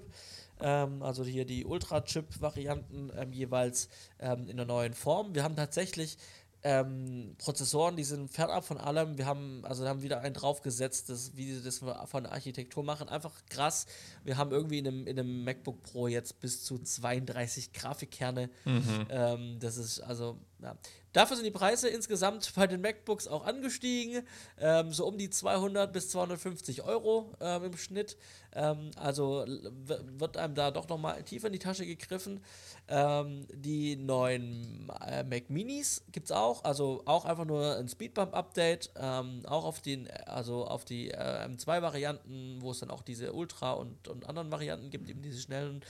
[0.59, 5.35] Ähm, also hier die Ultra-Chip-Varianten ähm, jeweils ähm, in der neuen Form.
[5.35, 6.17] Wir haben tatsächlich
[6.63, 9.17] ähm, Prozessoren, die sind fernab von allem.
[9.17, 13.09] Wir haben also haben wieder einen draufgesetzt, das, wie sie das von der Architektur machen.
[13.09, 13.85] Einfach krass.
[14.23, 18.49] Wir haben irgendwie in einem, in einem MacBook Pro jetzt bis zu 32 Grafikkerne.
[18.63, 19.07] Mhm.
[19.09, 20.75] Ähm, das ist also, ja.
[21.13, 24.25] Dafür sind die Preise insgesamt bei den MacBooks auch angestiegen,
[24.59, 28.17] ähm, so um die 200 bis 250 Euro ähm, im Schnitt.
[28.55, 32.43] Ähm, also wird einem da doch nochmal tiefer in die Tasche gegriffen.
[32.87, 38.91] Ähm, die neuen äh, Mac Minis gibt es auch, also auch einfach nur ein Speedbump-Update,
[38.95, 43.73] ähm, auch auf den, also auf die äh, M2-Varianten, wo es dann auch diese Ultra
[43.73, 45.83] und, und anderen Varianten gibt, eben diese schnellen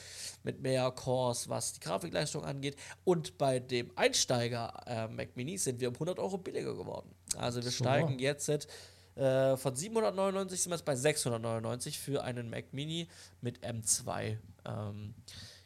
[0.43, 2.75] mit mehr Cores, was die Grafikleistung angeht.
[3.03, 7.13] Und bei dem Einsteiger äh, Mac Minis sind wir um 100 Euro billiger geworden.
[7.37, 7.83] Also wir so.
[7.83, 13.07] steigen jetzt äh, von 799 sind wir jetzt bei 699 für einen Mac Mini
[13.41, 14.37] mit M2.
[14.65, 15.13] Ähm,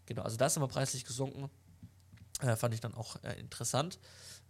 [0.07, 1.49] Genau, also da ist immer preislich gesunken.
[2.41, 3.99] Äh, fand ich dann auch äh, interessant.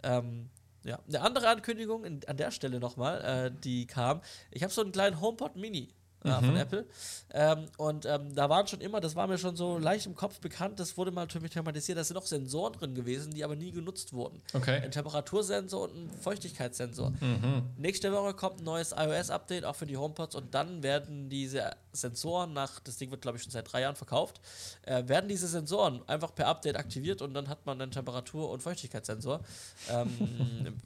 [0.04, 0.50] Ähm,
[0.84, 4.22] ja, eine andere Ankündigung in, an der Stelle nochmal, äh, die kam.
[4.52, 5.90] Ich habe so einen kleinen HomePod Mini
[6.28, 6.46] äh, mhm.
[6.46, 6.86] von Apple.
[7.34, 10.40] Ähm, und ähm, da waren schon immer, das war mir schon so leicht im Kopf
[10.40, 13.56] bekannt, das wurde mal für mich thematisiert, da sind noch Sensoren drin gewesen, die aber
[13.56, 14.42] nie genutzt wurden.
[14.54, 14.82] Okay.
[14.82, 17.12] Ein Temperatursensor und ein Feuchtigkeitssensor.
[17.12, 17.64] Mhm.
[17.78, 22.54] Nächste Woche kommt ein neues iOS-Update, auch für die HomePods, und dann werden diese Sensoren
[22.54, 24.40] nach, das Ding wird glaube ich schon seit drei Jahren verkauft,
[24.84, 28.62] äh, werden diese Sensoren einfach per Update aktiviert und dann hat man einen Temperatur- und
[28.62, 29.42] Feuchtigkeitssensor.
[29.90, 30.08] ähm,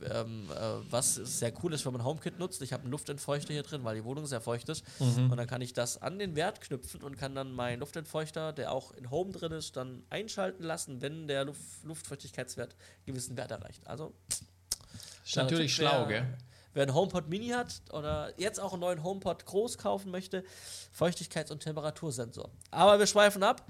[0.11, 0.55] ähm, äh,
[0.89, 2.61] was sehr cool ist, wenn man HomeKit nutzt.
[2.61, 4.83] Ich habe einen Luftentfeuchter hier drin, weil die Wohnung sehr feucht ist.
[4.99, 5.31] Mhm.
[5.31, 8.71] Und dann kann ich das an den Wert knüpfen und kann dann meinen Luftentfeuchter, der
[8.71, 13.51] auch in Home drin ist, dann einschalten lassen, wenn der Luft Luftfeuchtigkeitswert einen gewissen Wert
[13.51, 13.85] erreicht.
[13.85, 14.13] Also
[15.25, 16.25] ist natürlich schlau, gell?
[16.73, 20.43] Wer einen HomePod Mini hat oder jetzt auch einen neuen HomePod Groß kaufen möchte,
[20.97, 22.49] Feuchtigkeits- und Temperatursensor.
[22.71, 23.65] Aber wir schweifen ab.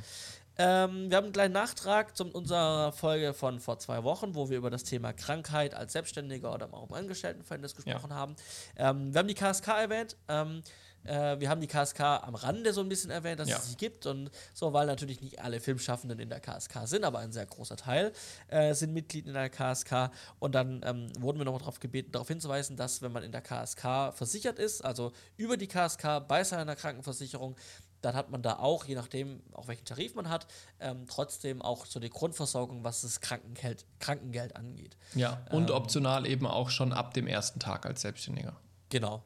[0.57, 4.57] Ähm, wir haben einen kleinen Nachtrag zu unserer Folge von vor zwei Wochen, wo wir
[4.57, 8.15] über das Thema Krankheit als Selbstständiger oder auch im Angestelltenverhältnis gesprochen ja.
[8.15, 8.35] haben.
[8.75, 10.17] Ähm, wir haben die KSK erwähnt.
[10.27, 10.61] Ähm,
[11.03, 13.57] äh, wir haben die KSK am Rande so ein bisschen erwähnt, dass ja.
[13.57, 17.19] es sie gibt und so, weil natürlich nicht alle Filmschaffenden in der KSK sind, aber
[17.19, 18.11] ein sehr großer Teil
[18.47, 20.11] äh, sind Mitglied in der KSK.
[20.39, 23.41] Und dann ähm, wurden wir noch darauf gebeten, darauf hinzuweisen, dass wenn man in der
[23.41, 27.55] KSK versichert ist, also über die KSK bei seiner Krankenversicherung,
[28.01, 30.47] dann hat man da auch, je nachdem, auch welchen Tarif man hat,
[30.79, 34.97] ähm, trotzdem auch so die Grundversorgung, was das Krankengeld, Krankengeld angeht.
[35.13, 38.55] Ja, und ähm, optional eben auch schon ab dem ersten Tag als Selbstständiger.
[38.89, 39.23] Genau,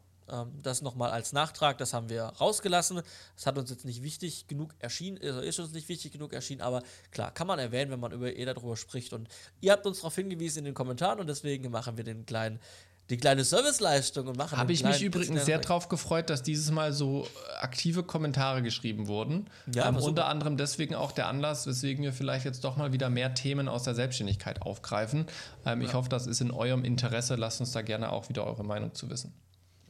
[0.61, 3.01] das nochmal als Nachtrag, das haben wir rausgelassen.
[3.35, 6.61] Das hat uns jetzt nicht wichtig genug erschienen, also ist uns nicht wichtig genug erschienen,
[6.61, 9.13] aber klar, kann man erwähnen, wenn man über eh darüber spricht.
[9.13, 9.27] Und
[9.61, 12.59] ihr habt uns darauf hingewiesen in den Kommentaren und deswegen machen wir den kleinen
[13.09, 14.57] die kleine Serviceleistung und machen.
[14.57, 17.27] Habe ich mich übrigens sehr darauf gefreut, dass dieses Mal so
[17.59, 19.47] aktive Kommentare geschrieben wurden.
[19.71, 23.09] Ja, ähm, unter anderem deswegen auch der Anlass, weswegen wir vielleicht jetzt doch mal wieder
[23.09, 25.27] mehr Themen aus der Selbstständigkeit aufgreifen.
[25.65, 25.87] Ähm, ja.
[25.87, 27.35] Ich hoffe, das ist in eurem Interesse.
[27.35, 29.33] Lasst uns da gerne auch wieder eure Meinung zu wissen.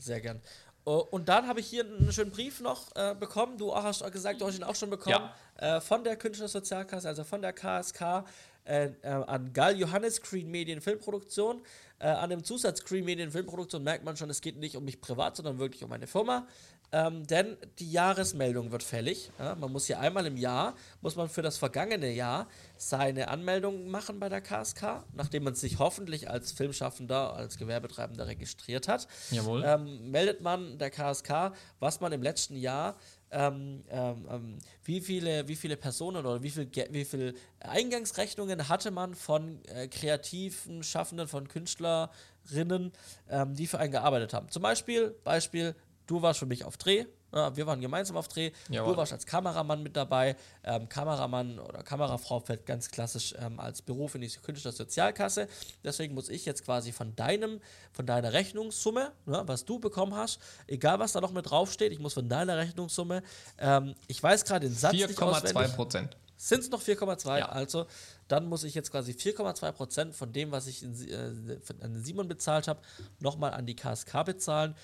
[0.06, 0.40] Sehr gern.
[0.84, 3.58] Oh, und dann habe ich hier einen schönen Brief noch äh, bekommen.
[3.58, 5.30] Du hast gesagt, du hast ihn auch schon bekommen.
[5.60, 5.78] Ja.
[5.78, 8.24] Äh, von der Künstlersozialkasse, also von der KSK,
[8.66, 11.64] äh, äh, an Gal Johannes Green Medien Filmproduktion.
[11.98, 15.02] Äh, an dem Zusatz Green Medien Filmproduktion merkt man schon, es geht nicht um mich
[15.02, 16.48] privat, sondern wirklich um meine Firma.
[16.96, 19.30] Ähm, denn die Jahresmeldung wird fällig.
[19.38, 23.90] Ja, man muss hier einmal im Jahr, muss man für das vergangene Jahr seine Anmeldung
[23.90, 29.10] machen bei der KSK, nachdem man sich hoffentlich als Filmschaffender, als Gewerbetreibender registriert hat.
[29.30, 29.62] Jawohl.
[29.66, 32.96] Ähm, meldet man der KSK, was man im letzten Jahr
[33.32, 38.92] ähm, ähm, ähm, wie, viele, wie viele Personen oder wie viele wie viel Eingangsrechnungen hatte
[38.92, 42.94] man von äh, kreativen Schaffenden, von Künstlerinnen,
[43.30, 44.50] ähm, die für einen gearbeitet haben.
[44.50, 45.76] Zum Beispiel, Beispiel
[46.08, 47.06] Du warst für mich auf Dreh.
[47.34, 48.52] Ja, wir waren gemeinsam auf Dreh.
[48.70, 48.94] Jawohl.
[48.94, 50.38] Du warst als Kameramann mit dabei.
[50.64, 55.50] Ähm, Kameramann oder Kamerafrau fällt ganz klassisch ähm, als Beruf in die Künstlersozialkasse.
[55.84, 57.60] Deswegen muss ich jetzt quasi von deinem,
[57.92, 62.00] von deiner Rechnungssumme, ne, was du bekommen hast, egal was da noch mit draufsteht, ich
[62.00, 63.22] muss von deiner Rechnungssumme,
[63.58, 66.18] ähm, ich weiß gerade den Satz 4,2 Prozent.
[66.38, 67.40] Sind es noch 4,2?
[67.40, 67.50] Ja.
[67.50, 67.86] Also,
[68.28, 72.28] dann muss ich jetzt quasi 4,2 Prozent von dem, was ich in, äh, an Simon
[72.28, 72.80] bezahlt habe,
[73.20, 74.76] nochmal an die KSK bezahlen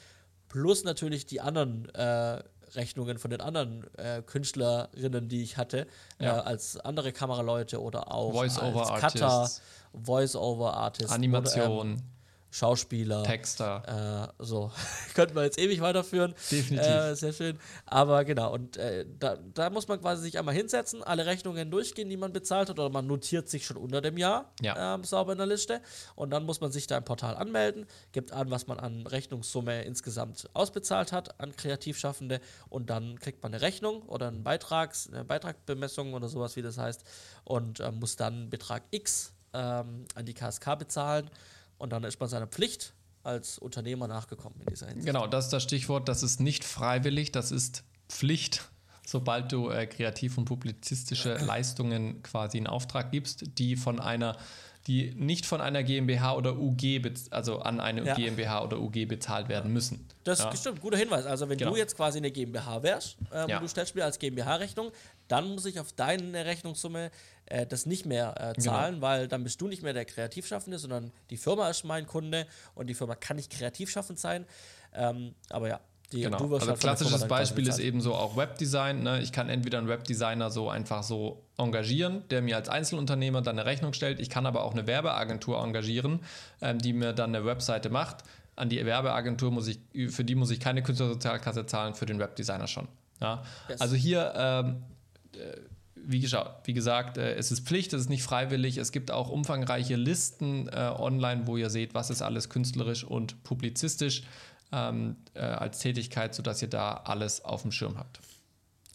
[0.51, 2.43] plus natürlich die anderen äh,
[2.73, 5.87] Rechnungen von den anderen äh, Künstlerinnen, die ich hatte,
[6.19, 6.39] Ja.
[6.39, 9.49] äh, als andere Kameraleute oder auch Voice-over als Cutter.
[9.93, 11.97] Voice-over-Artist, Animation, oder, ähm,
[12.53, 13.23] Schauspieler.
[13.23, 14.29] Texter.
[14.39, 14.71] Äh, so,
[15.15, 16.35] könnten wir jetzt ewig weiterführen.
[16.51, 16.85] Definitiv.
[16.87, 17.57] Äh, sehr schön.
[17.85, 22.09] Aber genau, und äh, da, da muss man quasi sich einmal hinsetzen, alle Rechnungen durchgehen,
[22.09, 24.95] die man bezahlt hat, oder man notiert sich schon unter dem Jahr Ja.
[24.95, 25.81] ähm, sauber in der Liste.
[26.15, 29.83] Und dann muss man sich da im Portal anmelden, gibt an, was man an Rechnungssumme
[29.83, 35.23] insgesamt ausbezahlt hat an Kreativschaffende und dann kriegt man eine Rechnung oder einen Beitrags, eine
[35.23, 37.03] Beitragsbemessung oder sowas, wie das heißt,
[37.45, 41.29] und äh, muss dann Betrag X ähm, an die KSK bezahlen.
[41.81, 45.07] Und dann ist man seiner Pflicht als Unternehmer nachgekommen in dieser Hinsicht.
[45.07, 46.07] Genau, das ist das Stichwort.
[46.07, 48.69] Das ist nicht freiwillig, das ist Pflicht,
[49.05, 54.37] sobald du äh, kreativ und publizistische Leistungen quasi in Auftrag gibst, die von einer,
[54.87, 57.01] die nicht von einer GmbH oder UG,
[57.31, 58.13] also an eine Ja.
[58.15, 60.07] GmbH oder UG bezahlt werden müssen.
[60.23, 60.49] Das ja.
[60.51, 61.25] ist stimmt, guter Hinweis.
[61.25, 61.71] Also wenn Genau.
[61.71, 63.57] du jetzt quasi eine GmbH wärst ähm, Ja.
[63.57, 64.91] und du stellst mir als GmbH-Rechnung,
[65.27, 67.09] dann muss ich auf deine Rechnungssumme
[67.51, 68.71] äh, das nicht mehr äh, Genau.
[68.71, 72.47] zahlen, weil dann bist du nicht mehr der Kreativschaffende, sondern die Firma ist mein Kunde
[72.75, 74.45] und die Firma kann nicht kreativschaffend sein.
[74.93, 75.79] Ähm, aber ja,
[76.11, 76.53] die, Genau.
[76.53, 79.03] Also halt klassisches Beispiel ist eben so auch Webdesign.
[79.03, 79.21] Ne?
[79.21, 83.65] Ich kann entweder einen Webdesigner so einfach so engagieren, der mir als Einzelunternehmer dann eine
[83.69, 84.19] Rechnung stellt.
[84.19, 86.21] Ich kann aber auch eine Werbeagentur engagieren,
[86.61, 88.23] ähm, die mir dann eine Webseite macht.
[88.57, 89.79] An die Werbeagentur muss ich,
[90.13, 92.87] für die muss ich keine Künstlersozialkasse zahlen, für den Webdesigner schon.
[93.21, 93.43] Ja?
[93.69, 93.79] Yes.
[93.79, 94.83] Also hier ähm,
[96.05, 96.19] wie,
[96.73, 98.77] gesagt, äh, es ist Pflicht, es ist nicht freiwillig.
[98.77, 103.43] Es gibt auch umfangreiche Listen äh, online, wo ihr seht, was ist alles künstlerisch und
[103.43, 104.23] publizistisch
[104.71, 108.19] ähm, äh, als Tätigkeit, sodass ihr da alles auf dem Schirm habt.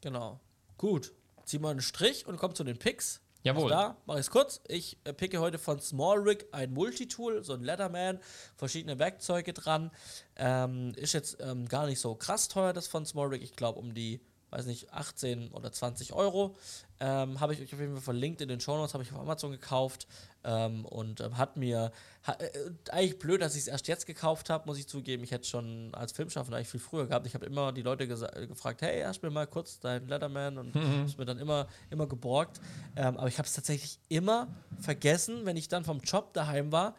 [0.01, 0.41] Genau.
[0.79, 1.13] Gut.
[1.45, 3.21] Ziehen wir einen Strich und kommen zu den Picks.
[3.47, 3.73] Jawohl.
[3.73, 4.61] Auch da mache ich es kurz.
[4.67, 8.19] Ich äh, picke heute von Small Rig ein Multitool, so ein Leatherman,
[8.57, 9.93] verschiedene Werkzeuge dran.
[10.35, 13.43] Ähm, ist jetzt ähm, gar nicht so krass teuer, das von Small Rig.
[13.45, 16.57] Ich glaube um die, weiß nicht, 18 oder 20 Euro.
[16.99, 19.51] Ähm, habe ich euch auf jeden Fall verlinkt in den Shownotes, habe ich auf Amazon
[19.51, 20.07] gekauft
[20.45, 21.93] ähm, und ähm, hat mir,
[22.27, 25.23] ha, äh, eigentlich blöd, dass ich es erst jetzt gekauft habe, muss ich zugeben.
[25.23, 27.27] Ich hätte es schon als Filmschaffender eigentlich viel früher gehabt.
[27.27, 30.75] Ich habe immer die Leute äh, gefragt, hey, hast mir mal kurz dein Leatherman und
[31.07, 32.61] ist mir dann immer, immer geborgt.
[32.97, 34.49] Ähm, aber ich habe es tatsächlich immer
[34.81, 36.95] vergessen, wenn ich dann vom Job daheim war,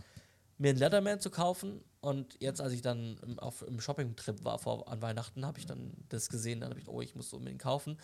[0.57, 1.81] mir einen Leatherman zu kaufen.
[1.99, 5.65] Und jetzt, als ich dann im, auf, im Shopping-Trip war vor, an Weihnachten, habe ich
[5.65, 6.61] dann das gesehen.
[6.61, 7.97] Dann habe ich, oh, ich muss unbedingt kaufen.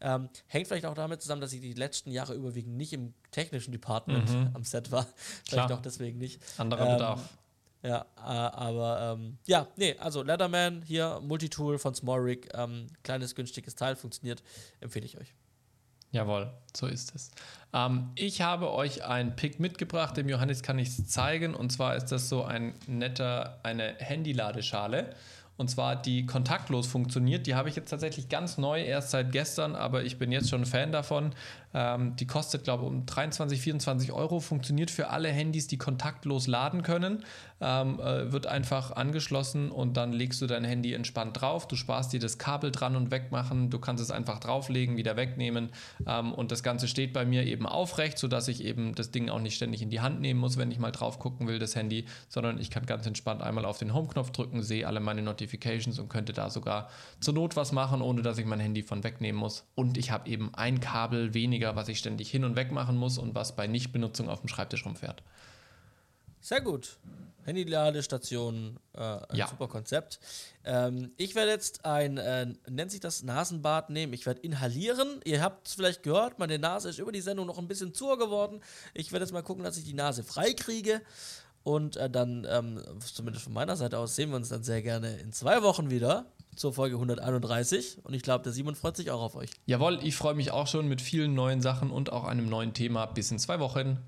[0.00, 3.72] Ähm, hängt vielleicht auch damit zusammen, dass ich die letzten Jahre überwiegend nicht im technischen
[3.72, 5.06] Department am Set war.
[5.44, 5.78] Vielleicht Klar.
[5.78, 6.42] auch deswegen nicht.
[6.58, 7.38] Anderer Ähm, Bedarf.
[7.82, 13.76] Ja, äh, aber ähm, ja, nee, also Leatherman hier, Multitool von Smallrig, ähm, kleines, günstiges
[13.76, 14.42] Teil, funktioniert,
[14.80, 15.34] empfehle ich euch.
[16.16, 17.30] Jawohl, so ist es.
[17.74, 21.54] Ähm, ich habe euch ein Pick mitgebracht, dem Johannes kann ich es zeigen.
[21.54, 25.10] Und zwar ist das so ein netter, eine Handyladeschale.
[25.58, 27.46] Und zwar die kontaktlos funktioniert.
[27.46, 30.64] Die habe ich jetzt tatsächlich ganz neu, erst seit gestern, aber ich bin jetzt schon
[30.64, 31.34] Fan davon.
[31.74, 34.40] Ähm, die kostet, glaube ich, um 23, 24 Euro.
[34.40, 37.24] Funktioniert für alle Handys, die kontaktlos laden können.
[37.60, 41.66] Ähm, äh, wird einfach angeschlossen und dann legst du dein Handy entspannt drauf.
[41.66, 43.70] Du sparst dir das Kabel dran und wegmachen.
[43.70, 45.70] Du kannst es einfach drauflegen, wieder wegnehmen.
[46.06, 49.40] Ähm, und das Ganze steht bei mir eben aufrecht, sodass ich eben das Ding auch
[49.40, 52.04] nicht ständig in die Hand nehmen muss, wenn ich mal drauf gucken will, das Handy,
[52.28, 56.08] sondern ich kann ganz entspannt einmal auf den Home-Knopf drücken, sehe alle meine Notifications und
[56.08, 56.90] könnte da sogar
[57.20, 59.64] zur Not was machen, ohne dass ich mein Handy von wegnehmen muss.
[59.74, 63.18] Und ich habe eben ein Kabel weniger, was ich ständig hin und weg machen muss
[63.18, 65.22] und was bei Nichtbenutzung auf dem Schreibtisch rumfährt.
[66.40, 66.98] Sehr gut.
[67.44, 69.48] Handy-Ladestation, äh, ein Ja.
[69.48, 70.18] super Konzept.
[70.64, 74.12] Ähm, ich werde jetzt ein, äh, nennt sich das Nasenbad nehmen.
[74.12, 75.20] Ich werde inhalieren.
[75.24, 78.18] Ihr habt es vielleicht gehört, meine Nase ist über die Sendung noch ein bisschen zuer
[78.18, 78.60] geworden.
[78.94, 81.00] Ich werde jetzt mal gucken, dass ich die Nase frei kriege.
[81.62, 85.16] Und äh, dann, ähm, zumindest von meiner Seite aus, sehen wir uns dann sehr gerne
[85.18, 87.98] in zwei Wochen wieder zur Folge 131.
[88.02, 89.50] Und ich glaube, der Simon freut sich auch auf euch.
[89.66, 93.06] Jawohl, ich freue mich auch schon mit vielen neuen Sachen und auch einem neuen Thema.
[93.06, 93.98] Bis in zwei Wochen.